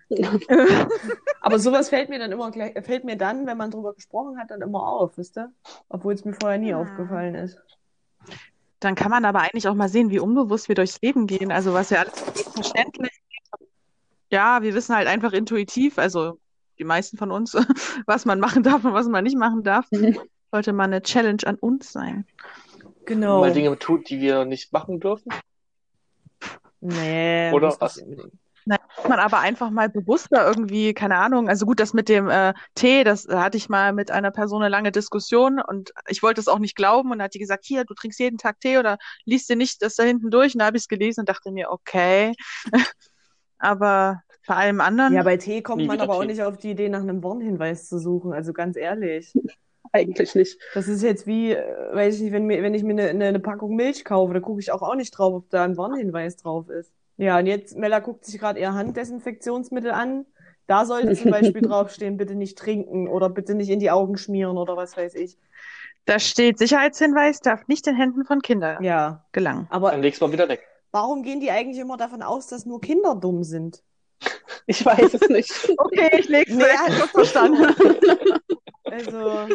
[1.42, 4.52] aber sowas fällt mir dann immer gleich, fällt mir dann, wenn man drüber gesprochen hat,
[4.52, 5.52] dann immer auf, wisst ihr?
[5.90, 6.80] Obwohl es mir vorher nie Ah.
[6.82, 7.58] aufgefallen ist.
[8.80, 11.52] Dann kann man aber eigentlich auch mal sehen, wie unbewusst wir durchs Leben gehen.
[11.52, 12.22] Also was ja alles
[12.54, 13.15] verständlich.
[14.36, 16.40] Ja, wir wissen halt einfach intuitiv, also
[16.78, 17.54] die meisten von uns,
[18.06, 19.88] was man machen darf und was man nicht machen darf.
[20.52, 22.26] Sollte mal eine Challenge an uns sein.
[23.06, 23.40] Genau.
[23.40, 25.32] Mal Dinge tut, die wir nicht machen dürfen.
[26.82, 28.04] Nee, Oder muss was?
[28.66, 32.54] Muss man aber einfach mal bewusster irgendwie, keine Ahnung, also gut, das mit dem äh,
[32.74, 36.50] Tee, das hatte ich mal mit einer Person eine lange Diskussion und ich wollte es
[36.50, 38.98] auch nicht glauben und dann hat die gesagt, hier, du trinkst jeden Tag Tee oder
[39.24, 41.52] liest dir nicht das da hinten durch und da habe ich es gelesen und dachte
[41.52, 42.34] mir, okay,
[43.60, 46.28] aber bei allem anderen, Ja, bei Tee kommt man aber auch Tee.
[46.28, 48.34] nicht auf die Idee, nach einem Warnhinweis zu suchen.
[48.34, 49.34] Also ganz ehrlich.
[49.92, 50.60] Eigentlich nicht.
[50.74, 53.26] Das ist jetzt wie, äh, weiß ich nicht, wenn, mir, wenn ich mir eine, eine,
[53.26, 56.36] eine Packung Milch kaufe, da gucke ich auch, auch nicht drauf, ob da ein Warnhinweis
[56.38, 56.92] drauf ist.
[57.18, 60.26] Ja, und jetzt, Mella guckt sich gerade ihr Handdesinfektionsmittel an.
[60.68, 64.58] Da sollte zum Beispiel draufstehen, bitte nicht trinken oder bitte nicht in die Augen schmieren
[64.58, 65.38] oder was weiß ich.
[66.06, 69.68] da steht Sicherheitshinweis, darf nicht in Händen von Kindern Ja, gelangen.
[69.70, 70.62] aber Dann legst du mal wieder weg.
[70.92, 73.82] warum gehen die eigentlich immer davon aus, dass nur Kinder dumm sind?
[74.68, 75.52] Ich weiß es nicht.
[75.78, 77.10] Okay, ich leg's Nee, weg.
[77.10, 77.76] verstanden.
[78.88, 79.48] Also,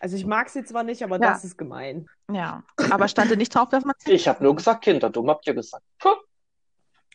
[0.00, 1.32] also ich mag sie zwar nicht, aber Ja.
[1.32, 2.06] das ist gemein.
[2.32, 5.46] Ja, aber stand da nicht drauf, dass man Ich habe nur gesagt, Kinder, dumm habt
[5.46, 5.84] ihr gesagt.
[5.98, 6.16] Puh.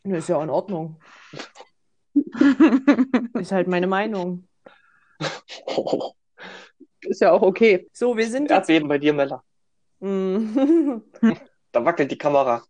[0.03, 1.01] Ist ja in Ordnung.
[3.34, 4.47] Ist halt meine Meinung.
[7.01, 7.89] Ist ja auch okay.
[7.91, 8.51] So, wir sind jetzt.
[8.70, 9.43] Erdbeben bei dir, Mella.
[9.99, 10.99] Mm.
[11.72, 12.64] Da wackelt die Kamera.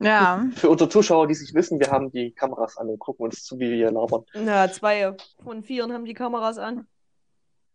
[0.00, 3.42] Ja, Für unsere Zuschauer, die sich wissen, wir haben die Kameras an und gucken uns
[3.44, 4.24] zu, wie wir labern.
[4.34, 6.86] Na, zwei von vieren haben die Kameras an.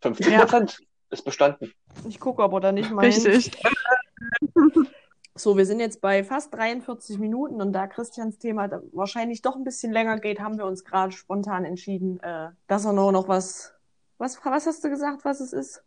[0.01, 0.39] 50 Ja.
[0.41, 1.73] Prozent ist bestanden.
[2.07, 3.21] Ich gucke aber da nicht mal hin.
[3.25, 3.61] richtig.
[5.35, 9.63] So, wir sind jetzt bei fast 43 Minuten und da Christians Thema wahrscheinlich doch ein
[9.63, 13.73] bisschen länger geht, haben wir uns gerade spontan entschieden, äh, dass er nur noch was.
[14.19, 15.83] Was, was hast du gesagt, was es ist?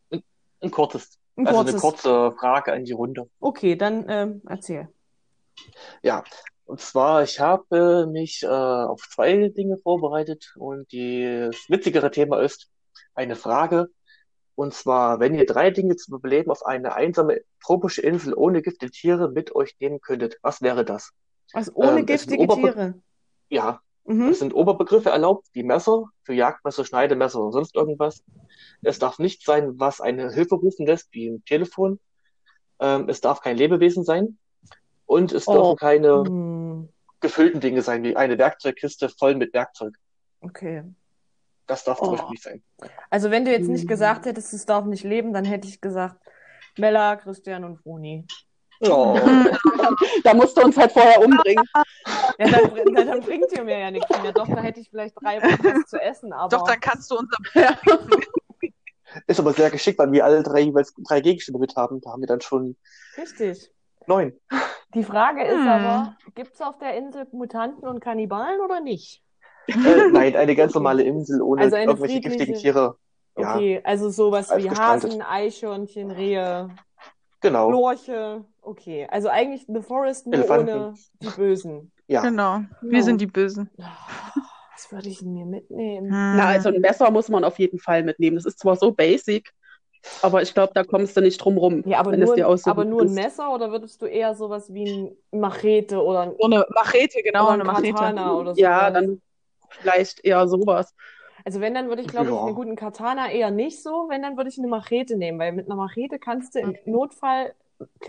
[0.60, 1.74] Ein kurzes, Ein also kurzes.
[1.74, 3.30] eine kurze Frage an die Runde.
[3.38, 4.88] Okay, dann ähm, erzähl.
[6.02, 6.24] Ja,
[6.64, 12.40] und zwar, ich habe mich äh, auf zwei Dinge vorbereitet und die, das witzigere Thema
[12.40, 12.68] ist
[13.14, 13.88] eine Frage.
[14.54, 18.90] Und zwar, wenn ihr drei Dinge zum Überleben auf eine einsame tropische Insel ohne giftige
[18.90, 21.10] Tiere mit euch nehmen könntet, was wäre das?
[21.52, 22.94] Was ohne Ähm, giftige Oberbe- Tiere.
[23.48, 24.28] Ja, Mhm.
[24.28, 28.22] es sind Oberbegriffe erlaubt, wie Messer, für Jagdmesser, Schneidemesser oder sonst irgendwas.
[28.82, 32.00] Es darf nicht sein, was eine Hilfe rufen lässt, wie ein Telefon.
[32.80, 34.38] Ähm, es darf kein Lebewesen sein.
[35.06, 35.52] Und es Oh.
[35.52, 36.88] dürfen keine Hm,
[37.20, 39.94] gefüllten Dinge sein, wie eine Werkzeugkiste voll mit Werkzeug.
[40.40, 40.84] okay.
[41.68, 42.10] Das darf zum Oh.
[42.12, 42.62] Beispiel nicht sein.
[43.10, 43.88] Also wenn du jetzt nicht Mhm.
[43.88, 46.16] gesagt hättest, es darf nicht leben, dann hätte ich gesagt
[46.78, 48.24] Mella, Christian und Froni.
[48.80, 49.18] Oh.
[50.24, 51.64] Da musst du uns halt vorher umbringen.
[52.38, 54.32] Ja, dann, dann, dann bringt ihr mir ja nichts mehr.
[54.32, 57.16] Doch, da hätte ich vielleicht drei Wochen was zu essen, aber Doch, dann kannst du
[57.18, 57.36] unser
[59.26, 62.00] Ist aber sehr geschickt, weil wir alle drei jeweils drei Gegenstände mit haben.
[62.00, 62.76] Da haben wir dann schon
[63.16, 63.72] Richtig.
[64.06, 64.38] neun.
[64.96, 65.68] Die Frage ist Hm.
[65.68, 69.22] aber, gibt es auf der Insel Mutanten und Kannibalen oder nicht?
[69.68, 69.74] Äh,
[70.10, 72.96] nein, eine ganz normale Insel ohne Also irgendwelche friedliche- giftigen Tiere.
[73.38, 75.10] Ja, Okay, also sowas wie gestaltet.
[75.10, 76.70] Hasen, Eichhörnchen, Rehe,
[77.42, 77.70] genau.
[77.70, 78.44] Lorche.
[78.62, 80.70] Okay, also eigentlich The Forest nur Elefanten.
[80.70, 81.92] ohne die Bösen.
[82.08, 82.22] Ja.
[82.22, 82.60] Genau.
[82.80, 83.04] Wir Genau.
[83.04, 83.68] sind die Bösen.
[83.76, 83.82] Oh,
[84.74, 86.06] Was würde ich denn mir mitnehmen?
[86.10, 86.36] Hm.
[86.38, 88.36] Na, also ein Messer muss man auf jeden Fall mitnehmen.
[88.36, 89.52] Das ist zwar so basic,
[90.22, 92.48] aber ich glaube, da kommst du nicht drum rum, Ja, aber wenn nur, es dir
[92.48, 93.14] aussuchen aber nur ein.
[93.14, 97.48] Messer oder würdest du eher sowas wie ein Machete oder ein, So eine Machete, genau,
[97.48, 98.12] oder eine ein Machete.
[98.12, 98.70] Katana oder so?
[98.70, 99.22] Ja, dann
[99.70, 100.94] vielleicht eher sowas.
[101.44, 102.46] Also wenn, dann würde ich, glaube ich, Ja.
[102.46, 104.06] einen guten Katana eher nicht so.
[104.08, 106.76] Wenn, dann würde ich eine Machete nehmen, weil mit einer Machete kannst du im.
[106.86, 107.54] Notfall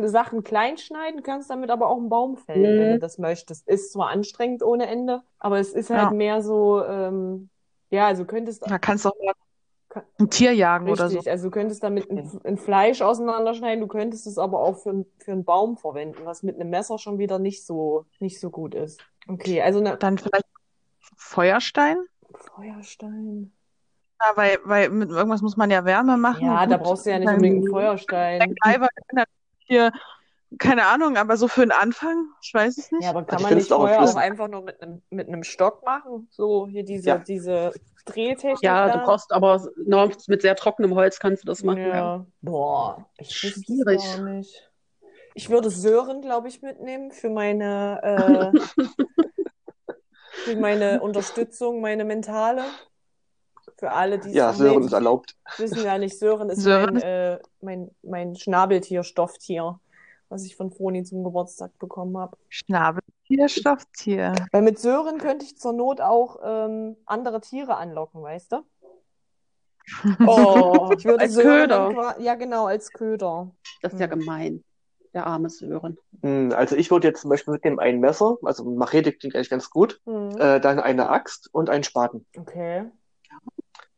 [0.01, 2.77] Sachen klein schneiden, kannst damit aber auch einen Baum fällen, Mhm.
[2.77, 3.67] wenn du das möchtest.
[3.67, 6.11] Ist zwar anstrengend ohne Ende, aber es ist halt Ja.
[6.11, 7.49] mehr so, ähm,
[7.89, 9.33] ja, also du könntest Da kannst du auch mal
[10.19, 11.15] ein Tier jagen oder so.
[11.15, 15.05] Richtig, also du könntest damit ein, ein Fleisch auseinanderschneiden, du könntest es aber auch für,
[15.17, 18.75] für einen Baum verwenden, was mit einem Messer schon wieder nicht so, nicht so gut
[18.75, 19.01] ist.
[19.27, 20.45] Okay, also eine Dann vielleicht
[21.15, 21.97] Feuerstein?
[22.33, 23.51] Feuerstein.
[24.21, 26.45] Ja, weil, weil mit irgendwas muss man ja Wärme machen.
[26.45, 28.55] Ja, da brauchst du ja nicht unbedingt einen Feuerstein.
[28.63, 29.27] Natürlich
[29.59, 29.91] hier,
[30.57, 33.03] keine Ahnung, aber so für den Anfang, ich weiß es nicht.
[33.03, 34.17] Ja, aber kann Also ich man nicht auch Feuer auch flüssig.
[34.17, 36.27] einfach nur mit einem, mit einem Stock machen?
[36.31, 37.17] So, hier diese, Ja.
[37.19, 37.73] diese
[38.07, 41.79] Drehtechnik Ja, du brauchst aber nur mit sehr trockenem Holz kannst du das machen.
[41.79, 41.95] Ja.
[41.95, 42.25] Ja.
[42.41, 44.01] Boah, ich Schwierig.
[44.03, 44.71] gar nicht.
[45.35, 48.83] Ich würde Sören, glaube ich, mitnehmen für meine, äh,
[50.45, 52.63] für meine Unterstützung, meine mentale.
[53.77, 55.35] Für alle, die es Ja, Sören nicht ist erlaubt.
[55.59, 59.79] wissen, ja nicht, Sören ist Sören mein, äh, mein, mein Schnabeltier, Stofftier,
[60.29, 62.35] was ich von Froni zum Geburtstag bekommen habe.
[63.27, 64.33] Schnabeltier, Stofftier.
[64.51, 68.63] Weil mit Sören könnte ich zur Not auch ähm, andere Tiere anlocken, weißt du?
[70.27, 72.15] Oh, Ich würde als Sören Köder.
[72.19, 73.51] ja genau, als Köder.
[73.81, 74.63] Das ist ja gemein.
[75.13, 75.97] Der arme Sören.
[76.21, 79.69] Hm, Also ich würde jetzt zum Beispiel mitnehmen ein Messer, also Machete klingt eigentlich ganz
[79.69, 80.29] gut, Hm.
[80.37, 82.25] äh, dann eine Axt und einen Spaten.
[82.37, 82.85] Okay.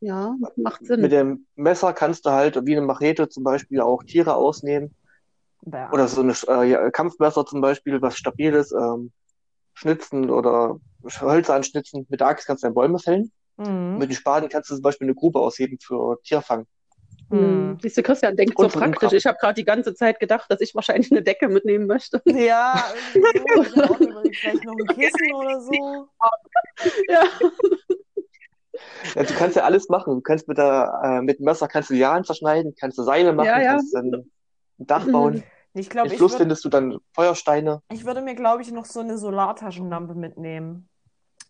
[0.00, 1.10] Ja, macht Mit Sinn.
[1.10, 4.94] dem Messer kannst du halt wie eine Machete zum Beispiel auch Tiere ausnehmen
[5.62, 5.88] Bäh.
[5.92, 9.12] oder so eine äh, ja, Kampfmesser zum Beispiel, was stabiles, ähm,
[9.80, 10.78] schnitzen oder
[11.20, 12.06] Hölzer anschnitzen.
[12.08, 13.32] Mit der Axt kannst du dann Bäume fällen.
[13.56, 13.98] Mhm.
[13.98, 16.66] Mit dem Spaten kannst du zum Beispiel eine Grube ausheben für Tierfang.
[17.30, 17.38] Hm.
[17.38, 17.78] Hm.
[17.80, 19.12] Siehst du, Christian denkt so Und den praktisch.
[19.12, 22.20] Ich habe gerade die ganze Zeit gedacht, dass ich wahrscheinlich eine Decke mitnehmen möchte.
[22.26, 23.94] Ja, irgendwie so.
[24.32, 26.08] Vielleicht noch ein Kissen oder so.
[27.08, 27.22] Ja.
[29.14, 30.16] Ja, du kannst ja alles machen.
[30.16, 33.32] Du kannst mit der, äh, mit dem Messer kannst du Lianen zerschneiden, kannst du Seile
[33.32, 33.70] machen, Ja, ja.
[33.72, 34.30] kannst ein
[34.78, 35.42] Dach bauen.
[35.72, 37.82] Ich glaube, Im Fluss würd, findest du dann Feuersteine.
[37.92, 40.88] ich würde mir, glaube ich, noch so eine Solartaschenlampe mitnehmen.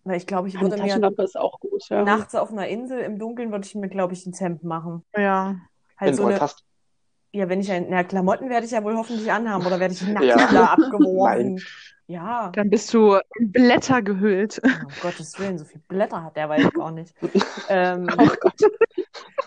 [0.04, 1.88] Weil ich glaube, ich würde mir Taschenlampe ist auch gut.
[1.88, 2.04] Ja.
[2.04, 5.04] nachts auf einer Insel im Dunkeln würde ich mir, glaube ich, ins Hemd machen.
[5.14, 5.56] Ja.
[5.98, 6.64] Halt wenn so du eine, hast.
[7.32, 10.02] Ja, wenn ich ein, na, Klamotten werde ich ja wohl hoffentlich anhaben oder werde ich
[10.08, 10.36] nackt Ja.
[10.52, 11.60] da abgeworfen.
[12.06, 12.50] Ja.
[12.56, 14.60] Dann bist du in Blätter gehüllt.
[14.64, 17.14] Oh, um Gottes Willen, so viel Blätter hat der Wald gar nicht.
[17.68, 18.54] ähm, Oh Gott.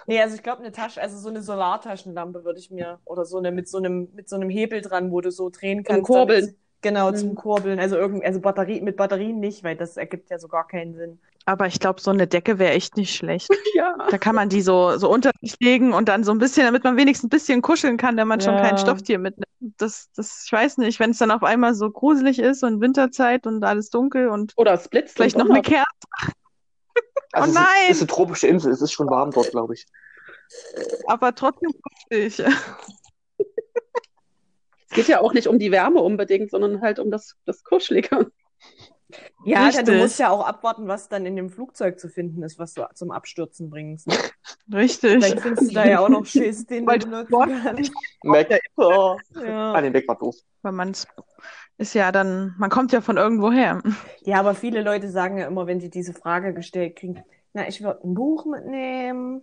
[0.08, 3.38] nee, also ich glaube, eine Tasche, also so eine Solartaschenlampe würde ich mir, oder so
[3.38, 6.04] eine mit so einem, mit so einem Hebel dran, wo du so drehen kannst.
[6.04, 6.42] Kurbeln.
[6.46, 7.36] damit- Genau, zum Mhm.
[7.36, 7.80] Kurbeln.
[7.80, 11.18] Also irgend, also Batterie, mit Batterien nicht, weil das ergibt ja so gar keinen Sinn.
[11.46, 13.50] Aber ich glaube, so eine Decke wäre echt nicht schlecht.
[13.76, 13.98] Ja.
[14.12, 16.84] Da kann man die so, so unter sich legen und dann so ein bisschen, damit
[16.84, 18.62] man wenigstens ein bisschen kuscheln kann, wenn man schon Ja.
[18.62, 19.48] kein Stofftier mitnimmt.
[19.78, 23.48] Das, das, ich weiß nicht, wenn es dann auf einmal so gruselig ist und Winterzeit
[23.48, 25.16] und alles dunkel und Oder es blitzt.
[25.16, 25.62] vielleicht noch eine.
[25.64, 25.88] Kerze,
[27.34, 27.66] Also Oh es nein!
[27.90, 29.86] ist, ist eine tropische Insel, es ist schon warm dort, glaube ich.
[31.08, 32.44] aber trotzdem kuschelig.
[34.90, 38.32] Es geht ja auch nicht um die Wärme unbedingt, sondern halt um das, das Kuschelige.
[39.46, 40.02] Ja, Alter, du Richtig.
[40.02, 43.12] musst ja auch abwarten, was dann in dem Flugzeug zu finden ist, was du zum
[43.12, 44.08] Abstürzen bringst.
[44.08, 44.16] Ne?
[44.74, 45.12] Richtig.
[45.12, 47.92] Vielleicht findest du da ja auch noch Schiss, den du benutzen kannst.
[48.78, 49.74] Oh, Ja.
[49.74, 50.36] ah, den Weg war doof.
[50.62, 50.94] Weil man
[51.78, 53.82] ist ja dann, man kommt ja von irgendwo her.
[54.22, 57.84] Ja, aber viele Leute sagen ja immer, wenn sie diese Frage gestellt kriegen, na, ich
[57.84, 59.42] würde ein Buch mitnehmen.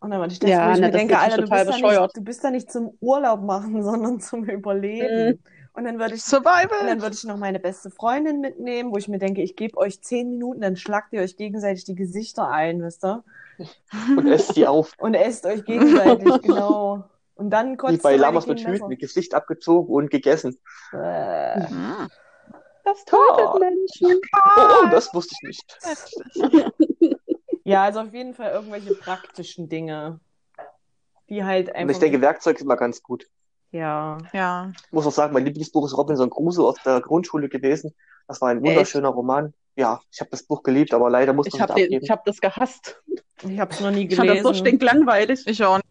[0.00, 1.66] Und dann würde ich das, Ja, wo ich na, mir das denke, Alter, du total
[1.66, 5.28] bist, nicht, du bist da nicht zum Urlaub machen, sondern zum Überleben.
[5.30, 5.38] Mhm.
[5.76, 6.86] Und dann würde ich, und Survival!
[6.86, 10.00] dann würde ich noch meine beste Freundin mitnehmen, wo ich mir denke, ich gebe euch
[10.00, 13.22] zehn Minuten, dann schlagt ihr euch gegenseitig die Gesichter ein, wisst ihr?
[14.16, 14.94] Und esst die auf.
[14.98, 17.04] Und esst euch gegenseitig, genau.
[17.34, 18.66] Und dann Wie kotzt bei ihr Lamas mit.
[18.66, 20.58] Hüten, mit Gesicht abgezogen und gegessen.
[20.92, 21.68] Äh.
[21.68, 22.08] Hm.
[22.84, 24.20] Das tötet Menschen.
[24.56, 25.78] Oh, das wusste ich nicht.
[27.66, 30.20] Ja, also auf jeden Fall irgendwelche praktischen Dinge,
[31.28, 31.94] die halt Und einfach.
[31.94, 33.28] ich denke, Werkzeug ist immer ganz gut.
[33.70, 34.18] Ja.
[34.32, 34.72] Ja.
[34.86, 37.94] Ich muss auch sagen, mein Lieblingsbuch ist Robinson Crusoe aus der Grundschule gewesen.
[38.28, 39.52] Das war ein wunderschöner Roman.
[39.76, 42.02] Ja, ich habe das Buch geliebt, aber leider musste Ich ich es habe abgeben.
[42.04, 43.02] ich hab das gehasst.
[43.46, 44.46] Ich habe es noch nie Ich fand das gelesen.
[44.46, 45.46] so stinklangweilig.
[45.46, 45.76] Ich auch.
[45.76, 45.86] nicht.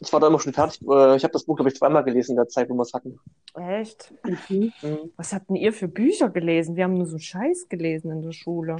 [0.00, 0.80] Ich war da immer schon fertig.
[0.82, 2.92] Äh, Ich habe das Buch, glaube ich, zweimal gelesen in der Zeit, wo wir es
[2.92, 3.18] hatten.
[3.56, 4.12] Echt?
[4.24, 4.72] Mhm.
[4.82, 4.98] Mhm.
[5.16, 6.76] Was habt denn ihr für Bücher gelesen?
[6.76, 8.76] Wir haben nur so Scheiß gelesen in der Schule.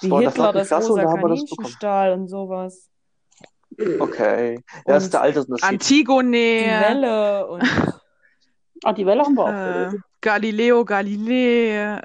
[0.00, 1.56] Wie der Hitler, das und rosa da haben wir das bekommen.
[1.56, 2.88] Kaninchenstahl und sowas.
[4.00, 4.60] Okay.
[4.84, 5.70] Das ist der Altersunterschied.
[5.70, 7.62] Die Antigone, Welle und
[8.84, 10.04] Ah, die Welle haben wir auch äh, gelesen.
[10.20, 12.00] Galileo Galilei.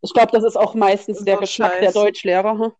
[0.00, 1.92] Ich glaube, das ist auch meistens der ist doch Geschmack der.
[1.92, 2.72] Deutschlehrer.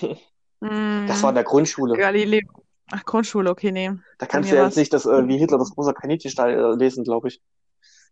[0.00, 0.16] hm?
[0.60, 1.96] Mm, Das war in der Grundschule.
[1.96, 2.42] Galileo.
[2.90, 3.90] Ach, Grundschule, okay, nee.
[4.18, 7.04] Da kannst du ja jetzt nicht das, äh, wie Hitler das rosa Kaninchenstall äh, lesen,
[7.04, 7.40] glaube ich.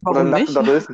[0.04, 0.88] Oder Warum Nacht nicht?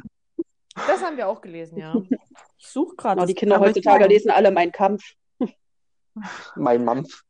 [0.88, 1.94] das haben wir auch gelesen, ja.
[2.58, 3.20] Ich suche gerade.
[3.20, 5.02] Aber die Kinder heutzutage lesen alle Mein Kampf.
[6.56, 7.22] Mein Mampf.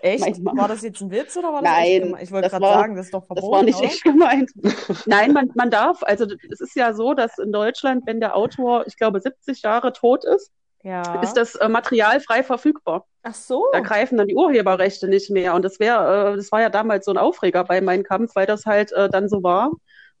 [0.00, 0.20] Echt?
[0.20, 0.56] Manchmal.
[0.56, 2.16] War das jetzt ein Witz oder war das Nein?
[2.20, 3.86] Ich wollte das gerade sagen, das ist doch Das verboten, war nicht oder?
[3.86, 4.50] echt gemeint.
[5.06, 8.86] Nein, man, man darf, also es ist ja so, dass in Deutschland, wenn der Autor,
[8.86, 10.50] ich glaube, 70 Jahre tot ist,
[10.82, 11.20] Ja.
[11.22, 13.06] ist das äh, Material frei verfügbar.
[13.22, 13.66] Ach so.
[13.72, 15.54] Da greifen dann die Urheberrechte nicht mehr.
[15.54, 18.46] Und das wäre, äh, das war ja damals so ein Aufreger bei Mein Kampf, weil
[18.46, 19.70] das halt äh, dann so war.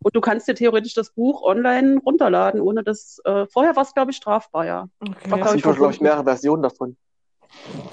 [0.00, 3.94] Und du kannst dir theoretisch das Buch online runterladen, ohne das, äh, vorher war es,
[3.94, 4.88] glaube ich, strafbar, ja.
[5.00, 5.12] Okay.
[5.24, 6.96] Es glaub gibt, glaube ich, mehrere Versionen davon.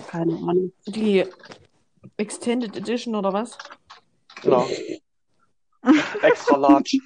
[0.07, 0.71] Keine Ahnung.
[0.85, 1.25] Die
[2.17, 3.57] Extended Edition oder was?
[4.41, 4.67] Genau.
[6.21, 6.97] Extra large.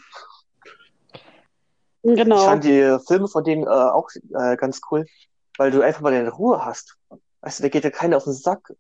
[2.02, 2.46] Ich Genau.
[2.46, 5.06] fand die Filme von denen äh, auch äh, ganz cool,
[5.58, 6.96] weil du einfach mal deine Ruhe hast.
[7.42, 8.74] Weißt du, da geht dir keiner auf den Sack.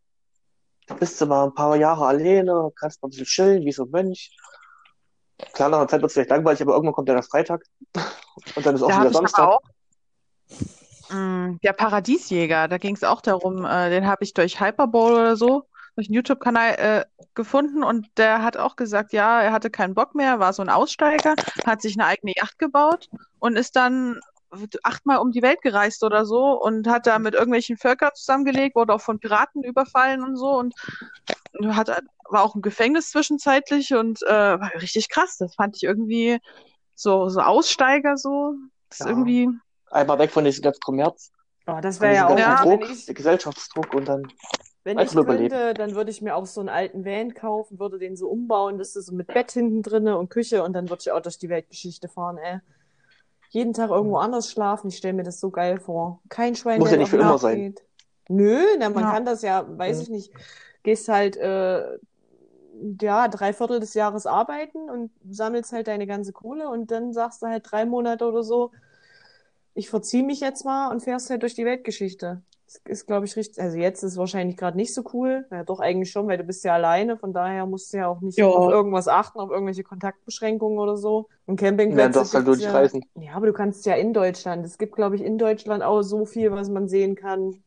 [0.87, 3.83] Da bist du mal ein paar Jahre alleine, kannst mal ein bisschen chillen, wie so
[3.83, 4.35] ein Mönch.
[5.53, 7.63] Klar, nach einer Zeit wird es vielleicht langweilig, aber irgendwann kommt ja der Freitag.
[8.55, 9.47] Und dann ist auch Da wieder ich Samstag.
[9.49, 9.59] auch.
[11.11, 15.35] Mm, Der Paradiesjäger, da ging es auch darum, äh, den habe ich durch Hyperbowl oder
[15.35, 15.63] so,
[15.95, 20.15] durch einen YouTube-Kanal äh, gefunden und der hat auch gesagt, ja, er hatte keinen Bock
[20.15, 21.35] mehr, war so ein Aussteiger,
[21.65, 23.07] hat sich eine eigene Yacht gebaut
[23.39, 24.19] und ist dann
[24.83, 28.93] achtmal um die Welt gereist oder so und hat da mit irgendwelchen Völkern zusammengelegt, wurde
[28.93, 30.73] auch von Piraten überfallen und so und
[31.67, 31.89] hat,
[32.29, 35.37] war auch im Gefängnis zwischenzeitlich und äh, war richtig krass.
[35.37, 36.39] Das fand ich irgendwie
[36.95, 38.55] so, so Aussteiger so.
[38.89, 39.11] Das ist Ja.
[39.11, 39.49] irgendwie.
[39.91, 41.31] Einmal weg von diesem ganzen Kommerz,
[41.67, 42.63] Oh, das wäre ja auch, Ja.
[42.63, 44.23] Druck, ich, der Gesellschaftsdruck und dann
[44.83, 45.49] wenn ich nur überleben.
[45.49, 48.77] könnte, dann würde ich mir auch so einen alten Van kaufen, würde den so umbauen,
[48.79, 51.37] das ist so mit Bett hinten drinne und Küche und dann würde ich auch durch
[51.37, 52.59] die Weltgeschichte fahren, ey.
[53.49, 56.21] Jeden Tag irgendwo anders schlafen, ich stelle mir das so geil vor.
[56.29, 57.57] Kein Schwein, Muss der ja nicht für immer sein.
[57.57, 57.83] geht.
[58.29, 59.11] Nö, na, man Ja.
[59.11, 60.03] kann das ja, weiß Ja.
[60.03, 60.31] ich nicht,
[60.83, 61.97] gehst halt, äh,
[63.01, 67.41] ja, drei Viertel des Jahres arbeiten und sammelst halt deine ganze Kohle und dann sagst
[67.41, 68.71] du halt drei Monate oder so,
[69.73, 72.41] ich verziehe mich jetzt mal und fährst halt durch die Weltgeschichte.
[72.65, 73.63] Das ist, glaube ich, richtig.
[73.63, 75.47] Also jetzt ist es wahrscheinlich gerade nicht so cool.
[75.49, 77.17] Ja, doch eigentlich schon, weil du bist ja alleine.
[77.17, 78.45] Von daher musst du ja auch nicht Ja.
[78.45, 81.29] auf irgendwas achten, auf irgendwelche Kontaktbeschränkungen oder so.
[81.47, 82.71] Und ja, Campingplätze du darfst halt nicht ja.
[83.15, 84.65] Ja, aber du kannst ja in Deutschland.
[84.65, 87.63] Es gibt, glaube ich, in Deutschland auch so viel, was man sehen kann.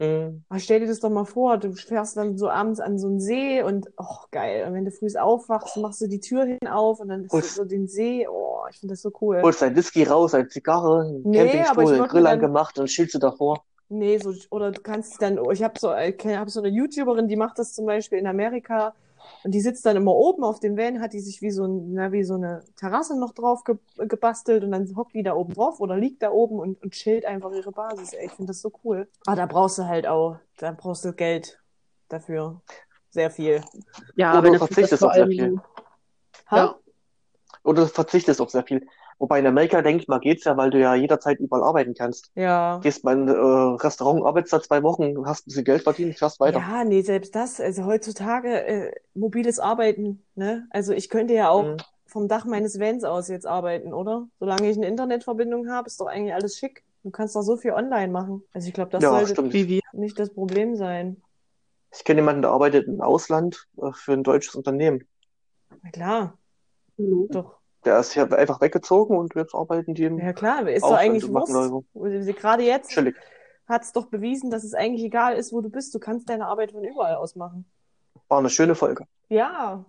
[0.00, 0.42] Mhm.
[0.48, 3.20] Aber stell dir das doch mal vor, du fährst dann so abends an so einen
[3.20, 4.64] See und, oh, geil.
[4.66, 7.54] Und wenn du früh aufwachst, machst du die Tür hin auf und dann ist Holst-
[7.56, 8.26] so den See.
[8.26, 9.42] Oh, ich finde das so cool.
[9.42, 13.62] Holst dein Whisky raus, eine Zigarre, Nee, Campingstuhl, Grill angemacht und schielst du davor.
[13.90, 17.28] Nee, so, oder du kannst dann, oh, ich habe so, ich hab so eine YouTuberin,
[17.28, 18.94] die macht das zum Beispiel in Amerika
[19.44, 21.92] und die sitzt dann immer oben auf dem Van, hat die sich wie so, ein,
[21.92, 25.54] na, wie so eine Terrasse noch drauf ge gebastelt und dann hockt die da oben
[25.54, 28.12] drauf oder liegt da oben und, und chillt einfach ihre Basis.
[28.12, 29.08] Ey, ich finde das so cool.
[29.26, 31.58] Aber da brauchst du halt auch, da brauchst du Geld
[32.08, 32.60] dafür.
[33.10, 33.60] Sehr viel.
[34.14, 35.60] Ja, Oder wenn du verzichtest auf sehr viel.
[36.50, 36.56] Ha?
[36.56, 36.78] Ja.
[37.64, 38.86] Oder du verzichtest auf sehr viel.
[39.20, 42.32] Wobei in Amerika, denke ich mal, geht's ja, weil du ja jederzeit überall arbeiten kannst.
[42.34, 42.80] Ja.
[42.82, 46.18] Gehst mal in ein äh, Restaurant, arbeitest da zwei Wochen, hast ein bisschen Geld verdient,
[46.18, 46.58] fährst weiter.
[46.58, 50.66] Ja, nee, selbst das, also heutzutage äh, mobiles Arbeiten, ne?
[50.70, 51.76] Also ich könnte ja auch Mhm.
[52.06, 54.26] vom Dach meines Vans aus jetzt arbeiten, oder?
[54.40, 56.82] Solange ich eine Internetverbindung habe, ist doch eigentlich alles schick.
[57.02, 58.42] Du kannst doch so viel online machen.
[58.54, 59.52] Also ich glaube, das Ja, sollte stimmt.
[59.52, 59.80] Wie wir.
[59.92, 61.18] nicht das Problem sein.
[61.92, 65.06] Ich kenne jemanden, der arbeitet im Ausland äh, für ein deutsches Unternehmen.
[65.82, 66.38] Na klar,
[66.96, 67.28] Mhm.
[67.28, 67.59] doch.
[67.84, 71.26] Der ist hier einfach weggezogen und jetzt arbeiten die im Ja klar, ist doch eigentlich
[71.28, 71.52] Wurst.
[72.36, 72.94] Gerade jetzt
[73.66, 75.94] hat es doch bewiesen, dass es eigentlich egal ist, wo du bist.
[75.94, 77.64] Du kannst deine Arbeit von überall aus machen.
[78.28, 79.06] War eine schöne Folge.
[79.28, 79.84] Ja,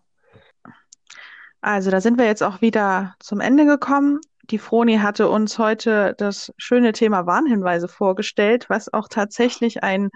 [1.62, 4.22] Also, da sind wir jetzt auch wieder zum Ende gekommen.
[4.50, 10.10] Die Froni hatte uns heute das schöne Thema Warnhinweise vorgestellt, was auch tatsächlich ein,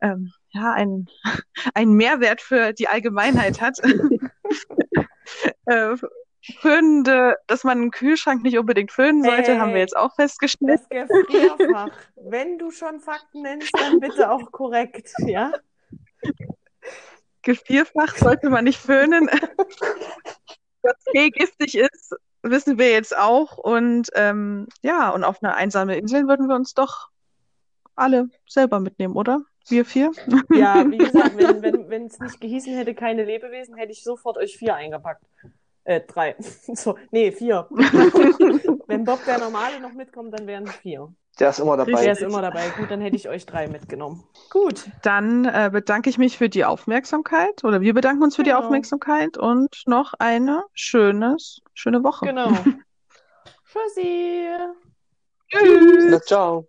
[0.00, 1.06] ähm, ja, ein,
[1.74, 3.78] ein Mehrwert für die Allgemeinheit hat.
[5.66, 5.96] äh,
[6.60, 9.58] föhnende, dass man einen Kühlschrank nicht unbedingt föhnen sollte, Hey.
[9.58, 10.80] haben wir jetzt auch festgestellt.
[10.90, 11.90] das Gefrierfach.
[12.16, 15.52] Wenn du schon Fakten nennst, dann bitte auch korrekt, ja?
[17.42, 19.28] Gefrierfach sollte man nicht föhnen.
[20.82, 23.56] Dass Tee giftig ist, wissen wir jetzt auch.
[23.58, 27.08] Und ähm, ja, und auf eine einsame Insel würden wir uns doch
[27.94, 29.42] alle selber mitnehmen, oder?
[29.68, 30.12] Wir vier?
[30.52, 34.36] Ja, wie gesagt, wenn wenn wenn, es nicht gehießen hätte, keine Lebewesen, hätte ich sofort
[34.38, 35.24] euch vier eingepackt.
[35.86, 36.34] Äh, drei.
[36.74, 37.66] So, nee, vier.
[38.88, 41.12] wenn Bob der Normale noch mitkommt, dann wären es vier.
[41.38, 42.02] Der ist immer dabei.
[42.02, 42.70] Der ist immer dabei.
[42.76, 44.24] Gut, dann hätte ich euch drei mitgenommen.
[44.50, 44.86] Gut.
[45.02, 48.64] Dann äh, bedanke ich mich für die Aufmerksamkeit oder wir bedanken uns für die Genau.
[48.64, 52.26] Aufmerksamkeit und noch eine schönes, schöne Woche.
[52.26, 52.48] Genau.
[53.70, 54.48] Tschüssi.
[55.48, 56.04] Tschüss.
[56.08, 56.66] Na, ciao.